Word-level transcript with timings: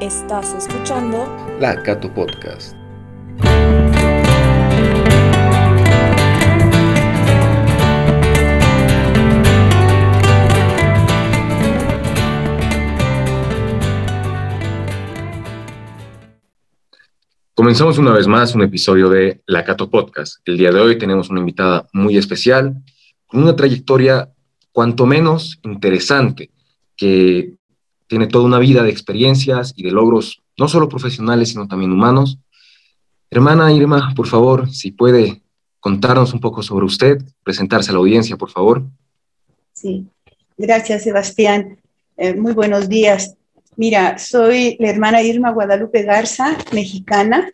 Estás 0.00 0.52
escuchando 0.52 1.26
La 1.58 1.82
Cato 1.82 2.12
Podcast. 2.12 2.76
Comenzamos 17.54 17.96
una 17.96 18.10
vez 18.12 18.26
más 18.26 18.54
un 18.54 18.60
episodio 18.64 19.08
de 19.08 19.40
La 19.46 19.64
Cato 19.64 19.88
Podcast. 19.88 20.46
El 20.46 20.58
día 20.58 20.72
de 20.72 20.80
hoy 20.80 20.98
tenemos 20.98 21.30
una 21.30 21.40
invitada 21.40 21.88
muy 21.94 22.18
especial, 22.18 22.74
con 23.26 23.42
una 23.42 23.56
trayectoria 23.56 24.30
cuanto 24.72 25.06
menos 25.06 25.58
interesante, 25.62 26.50
que 26.98 27.55
tiene 28.06 28.26
toda 28.26 28.44
una 28.44 28.58
vida 28.58 28.82
de 28.82 28.90
experiencias 28.90 29.72
y 29.76 29.82
de 29.82 29.90
logros, 29.90 30.42
no 30.56 30.68
solo 30.68 30.88
profesionales, 30.88 31.50
sino 31.50 31.66
también 31.66 31.92
humanos. 31.92 32.38
Hermana 33.30 33.72
Irma, 33.72 34.12
por 34.14 34.26
favor, 34.26 34.70
si 34.70 34.92
puede 34.92 35.42
contarnos 35.80 36.32
un 36.32 36.40
poco 36.40 36.62
sobre 36.62 36.86
usted, 36.86 37.22
presentarse 37.42 37.90
a 37.90 37.94
la 37.94 37.98
audiencia, 37.98 38.36
por 38.36 38.50
favor. 38.50 38.84
Sí, 39.72 40.06
gracias, 40.56 41.02
Sebastián. 41.02 41.78
Eh, 42.16 42.34
muy 42.34 42.54
buenos 42.54 42.88
días. 42.88 43.36
Mira, 43.76 44.18
soy 44.18 44.76
la 44.80 44.88
hermana 44.88 45.22
Irma 45.22 45.50
Guadalupe 45.50 46.02
Garza, 46.02 46.56
mexicana. 46.72 47.50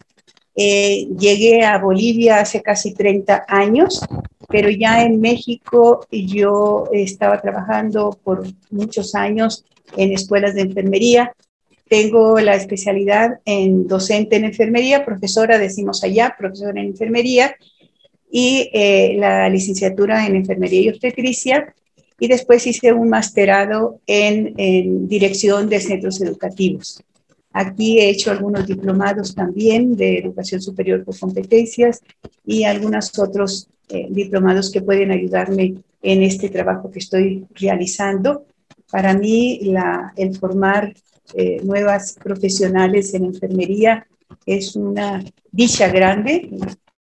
Eh, 0.55 1.09
llegué 1.19 1.65
a 1.65 1.79
Bolivia 1.79 2.41
hace 2.41 2.63
casi 2.63 2.95
30 2.95 3.47
años, 3.49 4.01
pero 4.49 4.71
ya 4.71 5.03
en 5.03 5.21
México 5.21 6.07
yo 6.11 6.89
estaba 6.93 7.41
trabajando 7.41 8.19
por 8.23 8.45
muchos 8.71 9.15
años 9.15 9.65
en 9.97 10.13
escuelas 10.13 10.55
de 10.55 10.63
enfermería. 10.63 11.35
Tengo 11.89 12.41
la 12.41 12.55
especialidad 12.55 13.41
en 13.45 13.87
docente 13.87 14.37
en 14.37 14.45
enfermería, 14.45 15.05
profesora, 15.05 15.59
decimos 15.59 16.03
allá, 16.05 16.35
profesora 16.39 16.81
en 16.81 16.87
enfermería, 16.87 17.55
y 18.31 18.71
eh, 18.73 19.15
la 19.19 19.49
licenciatura 19.51 20.27
en 20.27 20.37
enfermería 20.37 20.81
y 20.81 20.89
obstetricia 20.89 21.75
y 22.23 22.29
después 22.29 22.67
hice 22.69 22.93
un 22.93 23.09
masterado 23.09 24.01
en, 24.07 25.09
dirección 25.09 25.69
de 25.69 25.81
centros 25.81 26.21
educativos. 26.21 27.03
Aquí 27.53 27.99
he 27.99 28.09
hecho 28.09 28.31
algunos 28.31 28.67
diplomados 28.67 29.35
también 29.35 29.97
de 29.97 30.19
educación 30.19 30.63
superior 30.63 31.05
por 31.05 31.19
competencias 31.19 32.01
y 32.47 32.63
algunos 32.63 33.19
otros 33.19 33.69
eh, 33.89 34.07
diplomados 34.09 34.71
que 34.71 34.81
pueden 34.81 35.11
ayudarme 35.11 35.75
en 36.01 36.23
este 36.23 36.49
trabajo 36.49 36.93
que 36.93 37.01
estoy 37.01 37.45
realizando. 37.57 38.47
Para 38.93 39.15
mí, 39.15 39.61
la, 39.63 40.13
el 40.17 40.37
formar 40.37 40.93
eh, 41.33 41.63
nuevas 41.65 42.15
profesionales 42.23 43.15
en 43.15 43.25
enfermería 43.25 44.07
es 44.45 44.77
una 44.77 45.25
dicha 45.51 45.89
grande. 45.89 46.51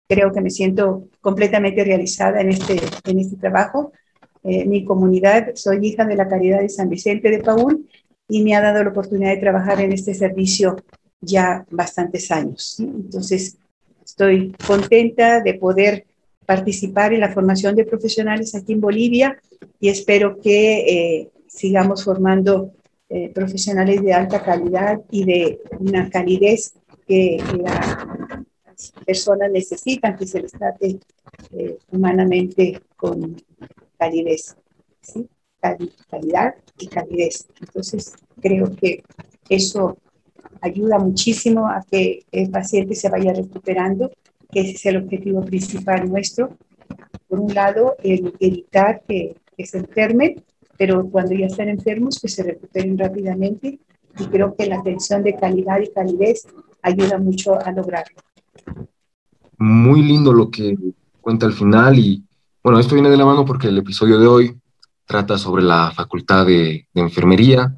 Creo 0.08 0.34
que 0.34 0.42
me 0.42 0.50
siento 0.50 1.08
completamente 1.22 1.84
realizada 1.84 2.42
en 2.42 2.50
este, 2.50 2.82
en 3.06 3.20
este 3.20 3.38
trabajo 3.38 3.92
eh, 4.44 4.66
mi 4.66 4.84
comunidad. 4.84 5.52
Soy 5.54 5.86
hija 5.86 6.06
de 6.06 6.16
la 6.16 6.28
Caridad 6.28 6.62
de 6.62 6.70
San 6.70 6.90
Vicente 6.90 7.30
de 7.30 7.44
Paúl 7.44 7.88
y 8.28 8.42
me 8.42 8.56
ha 8.56 8.62
dado 8.62 8.84
la 8.84 8.90
oportunidad 8.90 9.30
de 9.30 9.42
trabajar 9.42 9.80
en 9.80 9.92
este 9.92 10.16
servicio 10.16 10.78
ya 11.22 11.68
bastantes 11.70 12.32
años. 12.32 12.80
Entonces, 12.80 13.58
estoy 14.04 14.56
contenta 14.66 15.40
de 15.40 15.54
poder 15.54 16.08
participar 16.48 17.14
en 17.14 17.20
la 17.20 17.32
formación 17.32 17.76
de 17.76 17.86
profesionales 17.86 18.56
aquí 18.56 18.74
en 18.74 18.82
Bolivia 18.82 19.40
y 19.80 19.90
espero 19.90 20.40
que 20.42 20.80
eh, 20.80 21.30
sigamos 21.56 22.04
formando 22.04 22.72
eh, 23.10 23.30
profesionales 23.34 24.02
de 24.02 24.14
alta 24.14 24.44
calidad 24.44 25.02
y 25.12 25.26
de 25.26 25.62
una 25.80 26.10
calidez 26.10 26.74
que 27.08 27.38
las 27.62 28.92
personas 29.06 29.52
necesitan, 29.52 30.18
que 30.18 30.26
se 30.26 30.42
les 30.42 30.52
trate 30.52 31.00
humanamente 31.92 32.82
con 32.98 33.38
calidez, 33.98 34.56
¿sí? 35.02 35.30
calidad 36.10 36.56
y 36.78 36.88
calidez. 36.88 37.48
Entonces, 37.60 38.14
creo 38.42 38.76
que 38.76 39.04
eso 39.50 39.98
ayuda 40.62 41.00
muchísimo 41.00 41.68
a 41.68 41.84
que 41.90 42.26
el 42.32 42.50
paciente 42.50 42.96
se 42.96 43.10
vaya 43.10 43.34
recuperando, 43.34 44.12
que 44.52 44.62
ese 44.62 44.72
es 44.72 44.86
el 44.88 44.98
objetivo 44.98 45.44
principal 45.44 46.10
nuestro. 46.10 46.58
Por 47.28 47.40
un 47.40 47.54
lado, 47.54 47.96
el 48.04 48.34
evitar 48.40 49.02
que, 49.08 49.36
que 49.58 49.66
se 49.66 49.80
enfermen, 49.80 50.44
pero 50.78 51.08
cuando 51.10 51.34
ya 51.34 51.46
están 51.46 51.70
enfermos, 51.70 52.20
que 52.20 52.28
se 52.28 52.44
recuperen 52.44 52.98
rápidamente. 52.98 53.80
Y 54.18 54.26
creo 54.26 54.56
que 54.56 54.66
la 54.68 54.80
atención 54.80 55.24
de 55.24 55.36
calidad 55.36 55.80
y 55.82 55.92
calidez 55.92 56.48
ayuda 56.82 57.18
mucho 57.18 57.60
a 57.60 57.72
lograrlo. 57.72 58.18
Muy 59.58 60.02
lindo 60.02 60.32
lo 60.32 60.50
que 60.50 60.78
cuenta 61.22 61.46
al 61.46 61.54
final 61.54 61.98
y 61.98 62.24
bueno, 62.64 62.80
esto 62.80 62.96
viene 62.96 63.10
de 63.10 63.18
la 63.18 63.26
mano 63.26 63.46
porque 63.46 63.68
el 63.68 63.78
episodio 63.78 64.18
de 64.20 64.26
hoy 64.26 64.58
trata 65.06 65.38
sobre 65.38 65.64
la 65.64 65.92
facultad 65.92 66.48
de, 66.48 66.88
enfermería, 66.96 67.76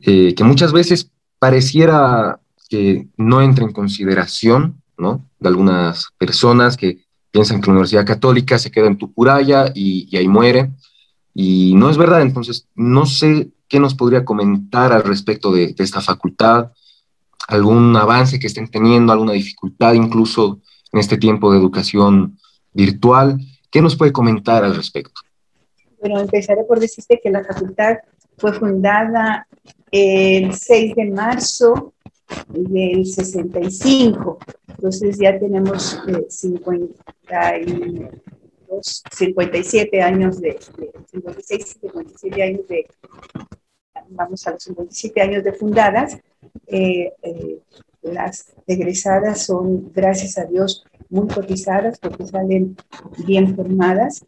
eh, 0.00 0.34
que 0.34 0.42
muchas 0.42 0.72
veces 0.72 1.10
pareciera 1.38 2.40
que 2.70 3.08
no 3.18 3.42
entra 3.42 3.64
en 3.64 3.72
consideración, 3.72 4.80
¿no? 4.96 5.28
De 5.38 5.48
algunas 5.48 6.08
personas 6.16 6.78
que 6.78 7.04
piensan 7.30 7.60
que 7.60 7.66
la 7.66 7.72
Universidad 7.72 8.06
Católica 8.06 8.58
se 8.58 8.70
queda 8.70 8.86
en 8.86 8.96
Tupuraya 8.96 9.70
y, 9.74 10.08
y 10.10 10.16
ahí 10.16 10.28
muere. 10.28 10.70
Y 11.34 11.74
no 11.74 11.90
es 11.90 11.96
verdad, 11.96 12.22
entonces 12.22 12.68
no 12.74 13.06
sé 13.06 13.50
qué 13.68 13.80
nos 13.80 13.94
podría 13.94 14.24
comentar 14.24 14.92
al 14.92 15.02
respecto 15.02 15.52
de, 15.52 15.74
esta 15.78 16.00
facultad, 16.00 16.72
algún 17.48 17.96
avance 17.96 18.38
que 18.38 18.46
estén 18.46 18.68
teniendo, 18.68 19.12
alguna 19.12 19.32
dificultad 19.32 19.94
incluso 19.94 20.60
en 20.92 21.00
este 21.00 21.16
tiempo 21.16 21.50
de 21.50 21.58
educación 21.58 22.38
virtual 22.74 23.38
¿Qué 23.72 23.80
nos 23.80 23.96
puede 23.96 24.12
comentar 24.12 24.62
al 24.64 24.76
respecto? 24.76 25.22
Bueno, 25.98 26.20
empezaré 26.20 26.62
por 26.64 26.78
decirte 26.78 27.18
que 27.22 27.30
la 27.30 27.42
facultad 27.42 27.96
fue 28.36 28.52
fundada 28.52 29.46
el 29.90 30.52
6 30.52 30.94
de 30.94 31.10
marzo 31.10 31.94
del 32.48 33.06
65. 33.06 34.38
Entonces 34.68 35.18
ya 35.18 35.38
tenemos 35.38 35.98
57 38.80 39.96
eh, 39.96 40.02
años 40.02 40.40
de, 40.40 40.58
56, 41.10 41.78
57 41.80 42.42
años 42.42 42.68
de, 42.68 42.86
vamos 44.10 44.46
a 44.46 44.52
los 44.52 44.62
57 44.62 45.20
años 45.20 45.44
de 45.44 45.52
fundadas. 45.52 46.18
Eh, 46.66 47.12
eh, 47.22 47.58
las 48.02 48.52
egresadas 48.66 49.44
son, 49.46 49.92
gracias 49.92 50.38
a 50.38 50.44
Dios, 50.44 50.84
muy 51.08 51.28
cotizadas 51.28 51.98
porque 51.98 52.26
salen 52.26 52.76
bien 53.26 53.54
formadas. 53.54 54.24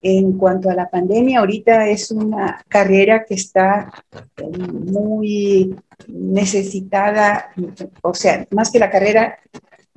En 0.00 0.38
cuanto 0.38 0.70
a 0.70 0.74
la 0.74 0.88
pandemia, 0.88 1.40
ahorita 1.40 1.88
es 1.88 2.12
una 2.12 2.64
carrera 2.68 3.24
que 3.24 3.34
está 3.34 3.90
eh, 4.36 4.44
muy 4.46 5.74
necesitada, 6.06 7.50
o 8.02 8.14
sea, 8.14 8.46
más 8.52 8.70
que 8.70 8.78
la 8.78 8.90
carrera, 8.90 9.40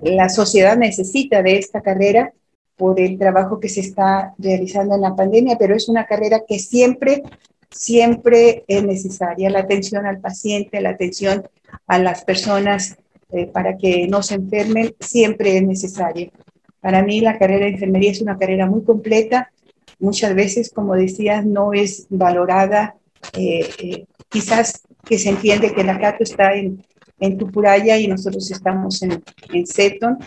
la 0.02 0.28
sociedad 0.30 0.76
necesita 0.76 1.44
de 1.44 1.60
esta 1.60 1.82
carrera 1.82 2.34
por 2.82 3.00
el 3.00 3.20
trabajo 3.20 3.60
que 3.60 3.70
se 3.70 3.82
está 3.82 4.34
realizando 4.40 4.96
en 4.96 5.02
la 5.02 5.16
pandemia, 5.16 5.56
pero 5.60 5.76
es 5.76 5.88
una 5.88 6.08
carrera 6.08 6.42
que 6.48 6.58
siempre, 6.58 7.22
siempre 7.70 8.64
es 8.68 8.84
necesaria, 8.84 9.52
la 9.52 9.60
atención 9.60 10.08
al 10.08 10.20
paciente, 10.20 10.82
la 10.82 10.90
atención 10.90 11.48
a 11.86 12.00
las 12.00 12.24
personas 12.26 12.98
eh, 13.32 13.46
para 13.46 13.78
que 13.78 14.08
no 14.08 14.24
se 14.24 14.34
enfermen 14.34 14.96
siempre 15.00 15.58
es 15.58 15.64
necesario. 15.64 16.32
Para 16.80 17.04
mí 17.04 17.22
la 17.22 17.38
carrera 17.38 17.66
de 17.66 17.74
enfermería 17.74 18.10
es 18.10 18.22
una 18.24 18.40
carrera 18.40 18.66
muy 18.66 18.84
completa. 18.84 19.52
Muchas 20.00 20.34
veces, 20.34 20.72
como 20.72 20.96
decías, 20.96 21.46
no 21.46 21.74
es 21.74 22.08
valorada. 22.10 22.96
Eh, 23.38 23.70
eh, 23.78 24.06
quizás 24.28 24.82
que 25.06 25.20
se 25.20 25.30
entiende 25.30 25.72
que 25.72 25.84
la 25.84 26.00
CATO 26.00 26.24
está 26.24 26.56
en, 26.56 26.84
en 27.20 27.38
Tupuraya 27.38 28.00
y 28.00 28.08
nosotros 28.08 28.50
estamos 28.50 29.04
en, 29.04 29.24
en 29.54 29.68
Seton, 29.68 30.18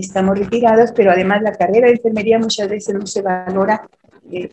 estamos 0.00 0.38
retirados, 0.38 0.92
pero 0.92 1.10
además 1.10 1.42
la 1.42 1.52
carrera 1.52 1.86
de 1.86 1.94
enfermería 1.94 2.38
muchas 2.38 2.68
veces 2.68 2.94
no 2.94 3.06
se 3.06 3.22
valora 3.22 3.88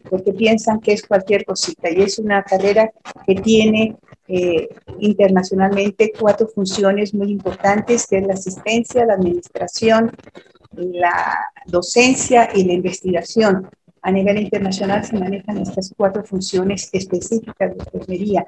porque 0.09 0.33
piensan 0.33 0.79
que 0.79 0.93
es 0.93 1.01
cualquier 1.03 1.45
cosita 1.45 1.89
y 1.89 2.01
es 2.01 2.19
una 2.19 2.43
carrera 2.43 2.91
que 3.25 3.35
tiene 3.35 3.95
eh, 4.27 4.69
internacionalmente 4.99 6.11
cuatro 6.17 6.47
funciones 6.47 7.13
muy 7.13 7.31
importantes, 7.31 8.05
que 8.07 8.17
es 8.17 8.27
la 8.27 8.33
asistencia, 8.33 9.05
la 9.05 9.13
administración, 9.13 10.11
la 10.75 11.37
docencia 11.65 12.49
y 12.53 12.65
la 12.65 12.73
investigación. 12.73 13.69
A 14.01 14.11
nivel 14.11 14.39
internacional 14.39 15.05
se 15.05 15.17
manejan 15.17 15.57
estas 15.57 15.93
cuatro 15.95 16.23
funciones 16.23 16.89
específicas 16.91 17.75
de 17.75 17.83
enfermería. 17.83 18.45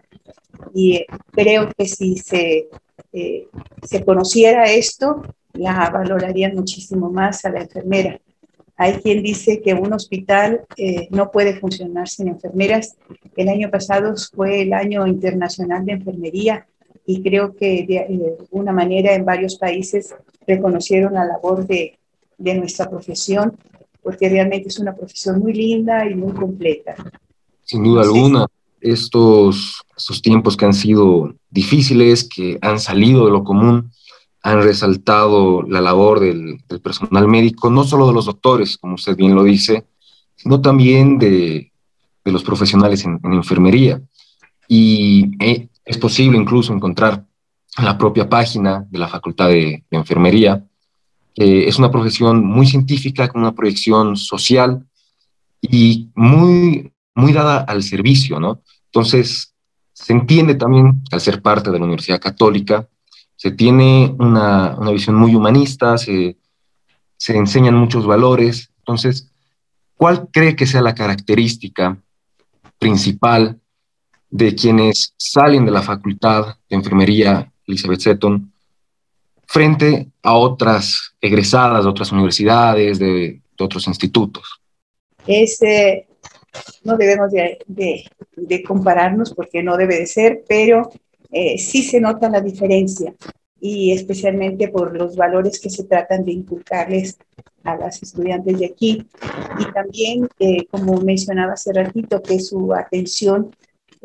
Y 0.73 0.95
eh, 0.95 1.05
creo 1.31 1.69
que 1.77 1.85
si 1.85 2.17
se, 2.17 2.69
eh, 3.11 3.47
se 3.83 4.03
conociera 4.03 4.65
esto, 4.65 5.21
la 5.53 5.89
valorarían 5.89 6.55
muchísimo 6.55 7.09
más 7.09 7.45
a 7.45 7.49
la 7.49 7.61
enfermera. 7.61 8.19
Hay 8.75 8.93
quien 8.95 9.21
dice 9.21 9.61
que 9.61 9.73
un 9.73 9.93
hospital 9.93 10.61
eh, 10.77 11.07
no 11.11 11.31
puede 11.31 11.59
funcionar 11.59 12.07
sin 12.09 12.27
enfermeras. 12.27 12.95
El 13.35 13.49
año 13.49 13.69
pasado 13.69 14.15
fue 14.35 14.63
el 14.63 14.73
año 14.73 15.05
internacional 15.05 15.85
de 15.85 15.93
enfermería 15.93 16.65
y 17.05 17.21
creo 17.21 17.55
que 17.55 17.85
de, 17.87 17.99
alguna 18.39 18.71
manera 18.71 19.13
en 19.13 19.25
varios 19.25 19.57
países 19.57 20.15
reconocieron 20.47 21.13
la 21.13 21.25
labor 21.25 21.67
de, 21.67 21.99
de 22.37 22.55
nuestra 22.55 22.89
profesión, 22.89 23.57
porque 24.01 24.27
realmente 24.27 24.69
es 24.69 24.79
una 24.79 24.95
profesión 24.95 25.39
muy 25.39 25.53
linda 25.53 26.09
y 26.09 26.15
muy 26.15 26.33
completa. 26.33 26.95
Sin 27.63 27.83
duda 27.83 28.01
alguna, 28.01 28.47
estos, 28.81 29.81
estos 29.95 30.21
tiempos 30.21 30.57
que 30.57 30.65
han 30.65 30.73
sido 30.73 31.33
difíciles, 31.49 32.27
que 32.27 32.57
han 32.61 32.79
salido 32.79 33.25
de 33.25 33.31
lo 33.31 33.43
común, 33.43 33.91
han 34.43 34.61
resaltado 34.61 35.63
la 35.63 35.79
labor 35.79 36.19
del, 36.19 36.61
personal 36.83 37.29
médico, 37.29 37.69
no 37.69 37.85
solo 37.85 38.07
de 38.07 38.13
los 38.13 38.25
doctores, 38.25 38.77
como 38.77 38.95
usted 38.95 39.15
bien 39.15 39.33
lo 39.33 39.43
dice, 39.43 39.87
sino 40.35 40.59
también 40.59 41.17
de, 41.17 41.71
los 42.25 42.43
profesionales 42.43 43.05
en, 43.05 43.19
enfermería. 43.23 44.01
Y 44.67 45.31
eh, 45.39 45.69
es 45.85 45.97
posible 45.97 46.37
incluso 46.37 46.73
encontrar 46.73 47.25
en 47.77 47.85
la 47.85 47.97
propia 47.97 48.27
página 48.27 48.85
de 48.89 48.99
la 48.99 49.07
Facultad 49.07 49.47
de, 49.47 49.83
Enfermería. 49.89 50.61
es 51.35 51.79
una 51.79 51.89
profesión 51.89 52.45
muy 52.45 52.67
científica, 52.67 53.29
con 53.29 53.41
una 53.41 53.55
proyección 53.55 54.17
social 54.17 54.85
y 55.61 56.09
muy, 56.15 56.91
muy 57.15 57.31
dada 57.31 57.59
al 57.59 57.81
servicio, 57.81 58.41
¿no? 58.41 58.61
Entonces, 58.87 59.53
se 59.93 60.11
entiende 60.11 60.55
también, 60.55 61.01
al 61.11 61.21
ser 61.21 61.41
parte 61.41 61.71
de 61.71 61.79
la 61.79 61.85
Universidad 61.85 62.19
Católica, 62.19 62.89
se 63.43 63.51
tiene 63.51 64.15
una, 64.19 64.73
una 64.79 64.91
visión 64.91 65.17
muy 65.17 65.35
humanista, 65.35 65.97
se, 65.97 66.37
se 67.17 67.35
enseñan 67.35 67.75
muchos 67.75 68.07
valores. 68.07 68.71
Entonces, 68.77 69.33
¿cuál 69.97 70.29
cree 70.31 70.55
que 70.55 70.65
sea 70.65 70.81
la 70.81 70.95
característica 70.95 71.97
principal 72.79 73.59
de 74.29 74.55
quienes 74.55 75.13
salen 75.17 75.65
de 75.65 75.71
la 75.71 75.81
Facultad 75.81 76.55
de 76.69 76.75
Enfermería 76.77 77.51
Elizabeth 77.67 77.99
Seton 77.99 78.49
frente 79.45 80.07
a 80.21 80.35
otras 80.35 81.13
egresadas 81.19 81.83
de 81.83 81.89
otras 81.89 82.13
universidades, 82.13 82.97
de, 82.97 83.41
de 83.57 83.63
otros 83.65 83.85
institutos? 83.87 84.61
Es, 85.27 85.59
no 86.85 86.95
debemos 86.95 87.29
de, 87.29 87.59
de, 87.67 88.05
de, 88.37 88.63
compararnos 88.63 89.33
porque 89.33 89.61
no 89.61 89.75
debe 89.75 89.99
de 89.99 90.07
ser, 90.07 90.45
pero 90.47 90.89
eh, 91.33 91.57
sí 91.57 91.83
se 91.83 91.99
nota 91.99 92.29
la 92.29 92.41
diferencia 92.41 93.13
y 93.59 93.91
especialmente 93.91 94.67
por 94.67 94.95
los 94.95 95.15
valores 95.15 95.59
que 95.59 95.69
se 95.69 95.85
tratan 95.85 96.25
de 96.25 96.33
inculcarles 96.33 97.17
a 97.63 97.77
las 97.77 98.03
estudiantes 98.03 98.59
de 98.59 98.65
aquí. 98.65 99.07
Y 99.57 99.71
también, 99.71 100.27
eh, 100.39 100.65
como 100.69 100.99
mencionaba 101.01 101.53
hace 101.53 101.71
ratito, 101.71 102.21
que 102.21 102.39
su 102.39 102.73
atención 102.73 103.55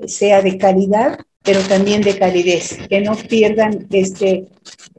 sea 0.07 0.43
de 0.43 0.57
calidad, 0.59 1.19
pero 1.43 1.61
también 1.63 2.03
de 2.03 2.19
calidez, 2.19 2.79
que 2.89 3.01
no 3.01 3.17
pierdan 3.17 3.87
este, 3.91 4.47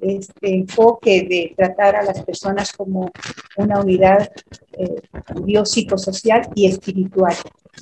este 0.01 0.55
enfoque 0.55 1.21
de 1.29 1.53
tratar 1.55 1.95
a 1.95 2.03
las 2.03 2.23
personas 2.23 2.73
como 2.73 3.11
una 3.57 3.79
unidad 3.79 4.31
eh, 4.73 4.95
biopsicosocial 5.43 6.49
y 6.55 6.65
espiritual. 6.65 7.35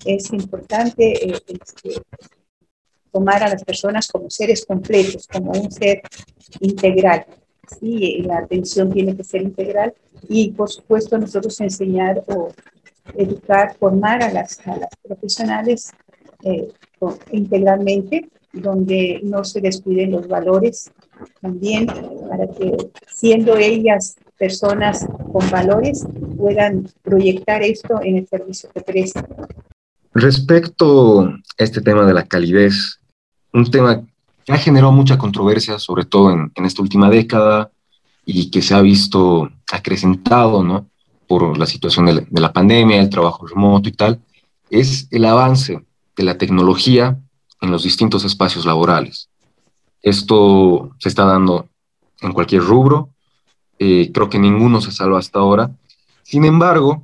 Es 0.05 0.31
importante 0.33 1.29
eh, 1.29 1.39
este, 1.47 2.01
tomar 3.17 3.41
a 3.41 3.49
las 3.49 3.63
personas 3.63 4.07
como 4.07 4.29
seres 4.29 4.63
completos, 4.63 5.27
como 5.27 5.51
un 5.51 5.71
ser 5.71 6.03
integral. 6.59 7.25
Sí, 7.79 8.21
la 8.21 8.37
atención 8.37 8.91
tiene 8.91 9.15
que 9.17 9.23
ser 9.23 9.41
integral 9.41 9.93
y 10.29 10.51
por 10.51 10.69
supuesto 10.69 11.17
nosotros 11.17 11.59
enseñar 11.59 12.23
o 12.27 12.49
educar, 13.15 13.75
formar 13.79 14.21
a 14.21 14.31
las, 14.31 14.59
a 14.67 14.77
las 14.77 14.89
profesionales 15.03 15.91
eh, 16.43 16.67
integralmente, 17.31 18.29
donde 18.53 19.19
no 19.23 19.43
se 19.43 19.61
descuiden 19.61 20.11
los 20.11 20.27
valores 20.27 20.91
también, 21.41 21.87
para 21.87 22.47
que 22.47 22.77
siendo 23.07 23.57
ellas 23.57 24.15
personas 24.37 25.07
con 25.33 25.49
valores 25.49 26.05
puedan 26.37 26.87
proyectar 27.01 27.63
esto 27.63 27.99
en 28.03 28.17
el 28.17 28.27
servicio 28.27 28.69
que 28.71 28.81
prestan. 28.81 29.25
Respecto 30.13 31.21
a 31.21 31.39
este 31.57 31.81
tema 31.81 32.05
de 32.05 32.13
la 32.13 32.25
calidez, 32.25 32.99
un 33.57 33.71
tema 33.71 34.03
que 34.45 34.53
ha 34.53 34.57
generado 34.57 34.91
mucha 34.91 35.17
controversia, 35.17 35.79
sobre 35.79 36.05
todo 36.05 36.31
en, 36.31 36.65
esta 36.65 36.81
última 36.81 37.09
década, 37.09 37.71
y 38.25 38.49
que 38.51 38.61
se 38.61 38.73
ha 38.73 38.81
visto 38.81 39.49
acrecentado, 39.71 40.63
¿no? 40.63 40.87
Por 41.27 41.57
la 41.57 41.65
situación 41.65 42.05
de 42.05 42.13
la, 42.13 42.21
de 42.21 42.41
la 42.41 42.53
pandemia, 42.53 42.99
el 42.99 43.09
trabajo 43.09 43.45
remoto 43.47 43.89
y 43.89 43.91
tal, 43.91 44.21
es 44.69 45.07
el 45.11 45.25
avance 45.25 45.83
de 46.15 46.23
la 46.23 46.37
tecnología 46.37 47.17
en 47.61 47.71
los 47.71 47.83
distintos 47.83 48.23
espacios 48.23 48.65
laborales. 48.65 49.29
Esto 50.01 50.91
se 50.99 51.09
está 51.09 51.25
dando 51.25 51.67
en 52.21 52.31
cualquier 52.31 52.63
rubro, 52.63 53.09
eh, 53.79 54.11
creo 54.13 54.29
que 54.29 54.39
ninguno 54.39 54.81
se 54.81 54.91
salva 54.91 55.19
hasta 55.19 55.39
ahora. 55.39 55.71
Sin 56.23 56.45
embargo, 56.45 57.03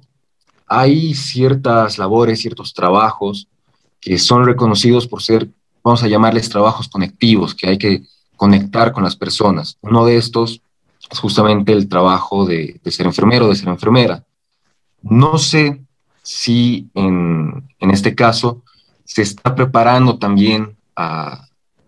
hay 0.68 1.14
ciertas 1.14 1.98
labores, 1.98 2.42
ciertos 2.42 2.74
trabajos 2.74 3.48
que 4.00 4.18
son 4.18 4.46
reconocidos 4.46 5.08
por 5.08 5.22
ser 5.22 5.50
vamos 5.84 6.04
a 6.04 6.08
llamarles 6.08 6.50
trabajos 6.50 6.88
conectivos, 6.88 7.54
que 7.54 7.68
hay 7.68 7.78
que 7.78 8.04
conectar 8.36 8.92
con 8.92 9.04
las 9.04 9.16
personas. 9.16 9.78
Uno 9.82 10.06
de 10.06 10.18
estos 10.18 10.62
es 11.10 11.20
justamente 11.20 11.74
el 11.74 11.88
trabajo 11.88 12.46
de, 12.46 12.80
ser 12.86 13.06
enfermero, 13.06 13.50
de 13.50 13.56
ser 13.56 13.68
enfermera. 13.68 14.24
No 15.02 15.38
sé 15.38 15.82
si 16.22 16.90
en, 16.94 17.68
este 17.80 18.16
caso 18.16 18.64
se 19.04 19.22
está 19.22 19.54
preparando 19.54 20.18
también 20.18 20.78
a 20.96 21.48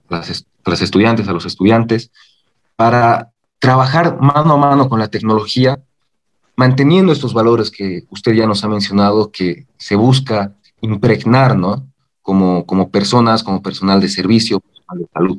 las, 0.10 0.46
las 0.66 0.82
estudiantes, 0.82 1.28
a 1.28 1.34
los 1.34 1.46
estudiantes, 1.46 2.12
para 2.76 3.32
trabajar 3.60 4.20
mano 4.20 4.54
a 4.54 4.58
mano 4.58 4.90
con 4.90 5.00
la 5.00 5.08
tecnología, 5.08 5.80
manteniendo 6.58 7.14
estos 7.14 7.34
valores 7.34 7.72
que 7.72 8.04
usted 8.10 8.34
ya 8.34 8.46
nos 8.46 8.64
ha 8.64 8.68
mencionado, 8.68 9.32
que 9.32 9.66
se 9.78 9.96
busca 9.96 10.54
impregnar, 10.82 11.58
¿no? 11.58 11.88
Como, 12.26 12.66
como 12.66 12.90
personas, 12.90 13.44
como 13.44 13.62
personal 13.62 14.02
de 14.02 14.10
servicio, 14.10 14.64
de 14.96 15.06
salud. 15.14 15.38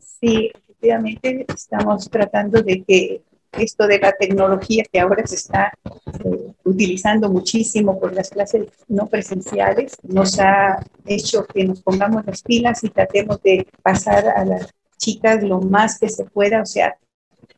Sí, 0.00 0.50
efectivamente 0.54 1.44
estamos 1.54 2.08
tratando 2.08 2.62
de 2.62 2.82
que 2.82 3.22
esto 3.52 3.86
de 3.86 3.98
la 3.98 4.12
tecnología 4.12 4.84
que 4.90 5.00
ahora 5.00 5.26
se 5.26 5.34
está 5.34 5.70
eh, 6.24 6.52
utilizando 6.64 7.28
muchísimo 7.28 8.00
por 8.00 8.14
las 8.14 8.30
clases 8.30 8.68
no 8.88 9.06
presenciales, 9.06 9.98
nos 10.02 10.40
ha 10.40 10.82
hecho 11.04 11.44
que 11.44 11.64
nos 11.64 11.82
pongamos 11.82 12.24
las 12.24 12.40
pilas 12.40 12.82
y 12.84 12.88
tratemos 12.88 13.42
de 13.42 13.66
pasar 13.82 14.28
a 14.28 14.46
las 14.46 14.70
chicas 14.96 15.42
lo 15.42 15.60
más 15.60 15.98
que 15.98 16.08
se 16.08 16.24
pueda, 16.24 16.62
o 16.62 16.66
sea, 16.66 16.96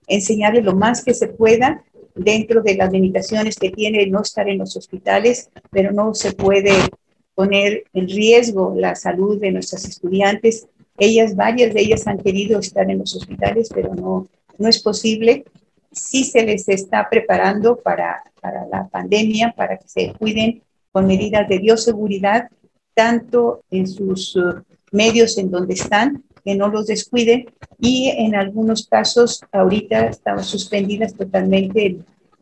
enseñarles 0.08 0.64
lo 0.64 0.74
más 0.74 1.04
que 1.04 1.14
se 1.14 1.28
pueda 1.28 1.84
dentro 2.16 2.62
de 2.62 2.74
las 2.74 2.90
limitaciones 2.90 3.56
que 3.56 3.70
tiene 3.70 4.04
no 4.08 4.22
estar 4.22 4.48
en 4.48 4.58
los 4.58 4.76
hospitales, 4.76 5.50
pero 5.70 5.92
no 5.92 6.14
se 6.14 6.32
puede 6.32 6.72
poner 7.34 7.84
en 7.92 8.08
riesgo 8.08 8.74
la 8.76 8.94
salud 8.94 9.40
de 9.40 9.52
nuestras 9.52 9.84
estudiantes. 9.84 10.66
Ellas, 10.98 11.34
varias 11.34 11.72
de 11.72 11.80
ellas 11.80 12.06
han 12.06 12.18
querido 12.18 12.60
estar 12.60 12.90
en 12.90 12.98
los 12.98 13.14
hospitales, 13.16 13.70
pero 13.74 13.94
no, 13.94 14.28
no 14.58 14.68
es 14.68 14.82
posible. 14.82 15.44
Sí 15.92 16.24
se 16.24 16.44
les 16.44 16.68
está 16.68 17.08
preparando 17.10 17.76
para, 17.76 18.22
para 18.40 18.66
la 18.66 18.88
pandemia, 18.88 19.54
para 19.56 19.78
que 19.78 19.88
se 19.88 20.12
cuiden 20.18 20.62
con 20.92 21.06
medidas 21.06 21.48
de 21.48 21.58
bioseguridad, 21.58 22.48
tanto 22.94 23.62
en 23.70 23.86
sus 23.86 24.36
uh, 24.36 24.62
medios 24.92 25.38
en 25.38 25.50
donde 25.50 25.74
están, 25.74 26.24
que 26.44 26.54
no 26.54 26.68
los 26.68 26.86
descuiden, 26.86 27.46
y 27.78 28.08
en 28.08 28.34
algunos 28.34 28.86
casos 28.86 29.40
ahorita 29.52 30.06
están 30.06 30.42
suspendidas 30.42 31.14
totalmente 31.14 31.98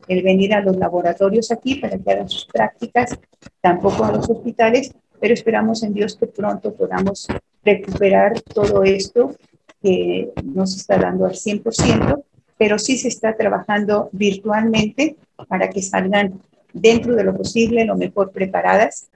el 0.09 0.23
venir 0.23 0.53
a 0.55 0.61
los 0.61 0.75
laboratorios 0.75 1.51
aquí 1.51 1.75
para 1.75 1.97
que 1.97 2.11
hagan 2.11 2.27
sus 2.27 2.45
prácticas, 2.45 3.17
tampoco 3.61 4.03
a 4.03 4.11
los 4.11 4.27
hospitales, 4.27 4.91
pero 5.21 5.35
esperamos 5.35 5.83
en 5.83 5.93
Dios 5.93 6.17
que 6.17 6.25
pronto 6.25 6.73
podamos 6.73 7.27
recuperar 7.63 8.41
todo 8.41 8.83
esto 8.83 9.35
que 9.81 10.31
no 10.43 10.65
se 10.65 10.77
está 10.77 10.97
dando 10.97 11.27
al 11.27 11.33
100%, 11.33 12.23
pero 12.57 12.79
sí 12.79 12.97
se 12.97 13.07
está 13.07 13.37
trabajando 13.37 14.09
virtualmente 14.11 15.15
para 15.47 15.69
que 15.69 15.83
salgan 15.83 16.41
dentro 16.73 17.15
de 17.15 17.23
lo 17.23 17.37
posible, 17.37 17.85
lo 17.85 17.95
mejor 17.95 18.31
preparadas. 18.31 19.09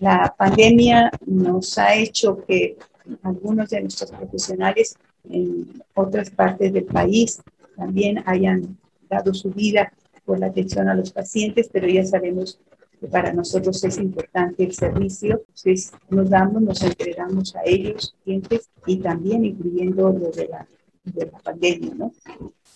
La 0.00 0.34
pandemia 0.36 1.10
nos 1.24 1.78
ha 1.78 1.94
hecho 1.94 2.44
que 2.44 2.76
algunos 3.22 3.70
de 3.70 3.80
nuestros 3.80 4.10
profesionales 4.10 4.96
en 5.30 5.82
otras 5.94 6.30
partes 6.30 6.72
del 6.72 6.84
país 6.84 7.40
también 7.76 8.24
hayan 8.26 8.76
dado 9.08 9.32
su 9.32 9.50
vida 9.50 9.92
por 10.26 10.38
la 10.40 10.48
atención 10.48 10.88
a 10.88 10.94
los 10.94 11.12
pacientes, 11.12 11.70
pero 11.72 11.88
ya 11.88 12.04
sabemos 12.04 12.60
que 13.00 13.06
para 13.06 13.32
nosotros 13.32 13.82
es 13.84 13.96
importante 13.98 14.64
el 14.64 14.74
servicio, 14.74 15.38
entonces 15.38 15.92
nos 16.10 16.28
damos, 16.28 16.60
nos 16.62 16.82
entregamos 16.82 17.54
a 17.56 17.60
ellos, 17.64 18.14
pacientes, 18.18 18.68
y 18.86 18.98
también 18.98 19.44
incluyendo 19.44 20.10
lo 20.10 20.30
de 20.30 20.48
la, 20.48 20.66
de 21.04 21.26
la 21.26 21.38
pandemia, 21.38 21.94
¿no? 21.94 22.12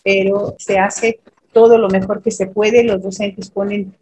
Pero 0.02 0.54
se 0.58 0.78
hace 0.78 1.20
todo 1.52 1.76
lo 1.76 1.88
mejor 1.88 2.22
que 2.22 2.30
se 2.30 2.46
puede, 2.46 2.84
los 2.84 3.02
docentes 3.02 3.50
ponen 3.50 3.94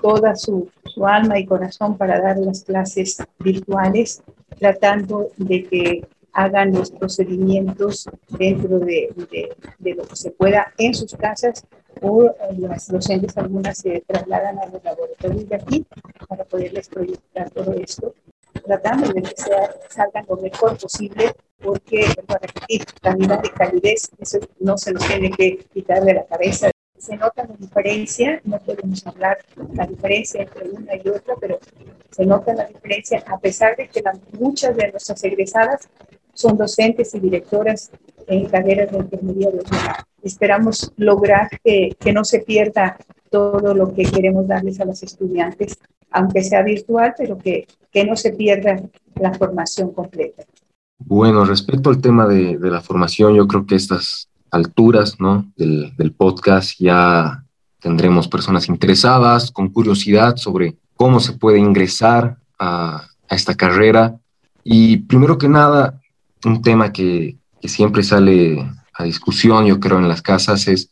toda 0.00 0.34
su, 0.34 0.70
su 0.84 1.06
alma 1.06 1.38
y 1.38 1.46
corazón 1.46 1.98
para 1.98 2.20
dar 2.20 2.38
las 2.38 2.64
clases 2.64 3.18
virtuales, 3.38 4.22
tratando 4.58 5.28
de 5.36 5.64
que 5.64 6.08
hagan 6.36 6.72
los 6.72 6.90
procedimientos 6.90 8.06
dentro 8.28 8.78
de, 8.78 9.08
de, 9.78 9.94
lo 9.94 10.04
que 10.04 10.16
se 10.16 10.30
pueda 10.30 10.70
en 10.76 10.92
sus 10.94 11.14
casas 11.14 11.66
o 12.02 12.30
las 12.58 12.88
docentes 12.88 13.38
algunas 13.38 13.78
se 13.78 14.02
trasladan 14.06 14.58
a 14.58 14.66
los 14.66 14.84
laboratorios 14.84 15.48
de 15.48 15.56
aquí 15.56 15.86
para 16.28 16.44
poderles 16.44 16.90
proyectar 16.90 17.48
todo 17.50 17.72
esto, 17.72 18.14
tratando 18.66 19.10
de 19.14 19.22
que 19.22 19.34
sea, 19.34 19.74
salgan 19.88 20.26
lo 20.28 20.36
mejor 20.36 20.76
posible, 20.76 21.32
porque, 21.58 22.04
a 22.28 22.38
repetir, 22.38 22.84
calidad 23.00 23.40
de 23.40 23.50
calidez, 23.50 24.10
eso 24.18 24.38
no 24.60 24.76
se 24.76 24.92
nos 24.92 25.06
tiene 25.06 25.30
que 25.30 25.64
quitar 25.72 26.04
de 26.04 26.14
la 26.14 26.26
cabeza. 26.26 26.70
Se 26.98 27.16
nota 27.16 27.46
la 27.46 27.56
diferencia, 27.56 28.42
no 28.44 28.58
podemos 28.58 29.06
hablar 29.06 29.38
la 29.72 29.86
diferencia 29.86 30.42
entre 30.42 30.68
una 30.68 30.96
y 30.96 31.08
otra, 31.08 31.34
pero 31.40 31.58
se 32.10 32.26
nota 32.26 32.54
la 32.54 32.66
diferencia 32.66 33.22
a 33.26 33.38
pesar 33.38 33.76
de 33.76 33.88
que 33.88 34.02
muchas 34.38 34.76
de 34.76 34.90
nuestras 34.90 35.22
egresadas 35.24 35.88
son 36.36 36.56
docentes 36.56 37.14
y 37.14 37.20
directoras 37.20 37.90
en 38.26 38.46
carreras 38.46 38.92
de 38.92 38.98
enfermería 38.98 39.48
Esperamos 40.22 40.92
lograr 40.96 41.48
que, 41.64 41.96
que 41.98 42.12
no 42.12 42.24
se 42.24 42.40
pierda 42.40 42.96
todo 43.30 43.74
lo 43.74 43.94
que 43.94 44.04
queremos 44.04 44.46
darles 44.46 44.80
a 44.80 44.84
los 44.84 45.02
estudiantes, 45.02 45.78
aunque 46.10 46.42
sea 46.42 46.62
virtual, 46.62 47.14
pero 47.16 47.38
que, 47.38 47.66
que 47.92 48.04
no 48.04 48.16
se 48.16 48.32
pierda 48.32 48.82
la 49.14 49.32
formación 49.34 49.92
completa. 49.92 50.44
Bueno, 50.98 51.44
respecto 51.44 51.90
al 51.90 52.00
tema 52.00 52.26
de, 52.26 52.58
de 52.58 52.70
la 52.70 52.80
formación, 52.80 53.34
yo 53.34 53.46
creo 53.46 53.66
que 53.66 53.76
estas 53.76 54.28
alturas 54.50 55.20
¿no? 55.20 55.50
del, 55.56 55.94
del 55.96 56.12
podcast 56.12 56.78
ya 56.78 57.44
tendremos 57.80 58.26
personas 58.28 58.68
interesadas, 58.68 59.50
con 59.50 59.68
curiosidad 59.68 60.36
sobre 60.36 60.76
cómo 60.94 61.20
se 61.20 61.34
puede 61.34 61.58
ingresar 61.58 62.38
a, 62.58 63.06
a 63.28 63.34
esta 63.34 63.54
carrera. 63.54 64.18
Y 64.64 64.96
primero 64.98 65.38
que 65.38 65.48
nada, 65.48 66.00
un 66.44 66.62
tema 66.62 66.92
que, 66.92 67.36
siempre 67.62 68.04
sale 68.04 68.64
a 68.94 69.02
discusión, 69.02 69.66
yo 69.66 69.80
creo, 69.80 69.98
en 69.98 70.06
las 70.06 70.22
casas 70.22 70.68
es 70.68 70.88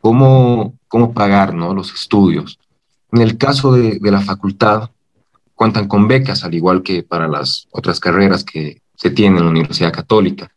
cómo, 0.00 0.76
cómo 0.88 1.14
pagar 1.14 1.54
¿no? 1.54 1.72
los 1.72 1.94
estudios. 1.94 2.58
En 3.12 3.20
el 3.20 3.38
caso 3.38 3.72
de, 3.72 4.00
la 4.02 4.20
facultad, 4.20 4.90
cuentan 5.54 5.86
con 5.86 6.08
becas, 6.08 6.42
al 6.42 6.52
igual 6.54 6.82
que 6.82 7.04
para 7.04 7.28
las 7.28 7.68
otras 7.70 8.00
carreras 8.00 8.42
que 8.42 8.82
se 8.96 9.10
tienen 9.10 9.38
en 9.38 9.44
la 9.44 9.50
Universidad 9.50 9.92
Católica. 9.92 10.50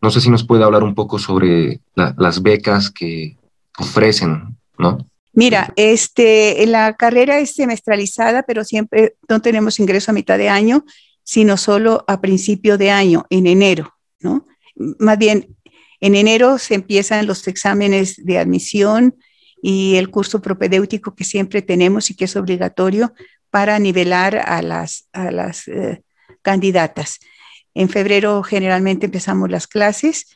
No 0.00 0.12
sé 0.12 0.20
si 0.20 0.30
nos 0.30 0.44
puede 0.44 0.62
hablar 0.62 0.84
un 0.84 0.94
poco 0.94 1.18
sobre 1.18 1.80
la, 1.96 2.14
las 2.16 2.40
becas 2.40 2.92
que 2.92 3.36
ofrecen, 3.78 4.56
¿no? 4.78 4.98
Mira, 5.32 5.72
este, 5.76 6.64
la 6.66 6.94
carrera 6.94 7.38
es 7.38 7.54
semestralizada, 7.54 8.42
pero 8.42 8.64
siempre 8.64 9.14
no 9.28 9.40
tenemos 9.40 9.78
ingreso 9.78 10.10
a 10.10 10.14
mitad 10.14 10.38
de 10.38 10.48
año, 10.48 10.84
sino 11.28 11.58
solo 11.58 12.06
a 12.08 12.22
principio 12.22 12.78
de 12.78 12.90
año, 12.90 13.26
en 13.28 13.46
enero, 13.46 13.92
¿no? 14.18 14.46
Más 14.98 15.18
bien, 15.18 15.54
en 16.00 16.14
enero 16.14 16.56
se 16.56 16.74
empiezan 16.74 17.26
los 17.26 17.46
exámenes 17.46 18.24
de 18.24 18.38
admisión 18.38 19.14
y 19.60 19.96
el 19.96 20.08
curso 20.08 20.40
propedéutico 20.40 21.14
que 21.14 21.24
siempre 21.24 21.60
tenemos 21.60 22.08
y 22.08 22.14
que 22.14 22.24
es 22.24 22.34
obligatorio 22.34 23.12
para 23.50 23.78
nivelar 23.78 24.36
a 24.38 24.62
las, 24.62 25.06
a 25.12 25.30
las 25.30 25.68
eh, 25.68 26.02
candidatas. 26.40 27.18
En 27.74 27.90
febrero 27.90 28.42
generalmente 28.42 29.04
empezamos 29.04 29.50
las 29.50 29.66
clases 29.66 30.34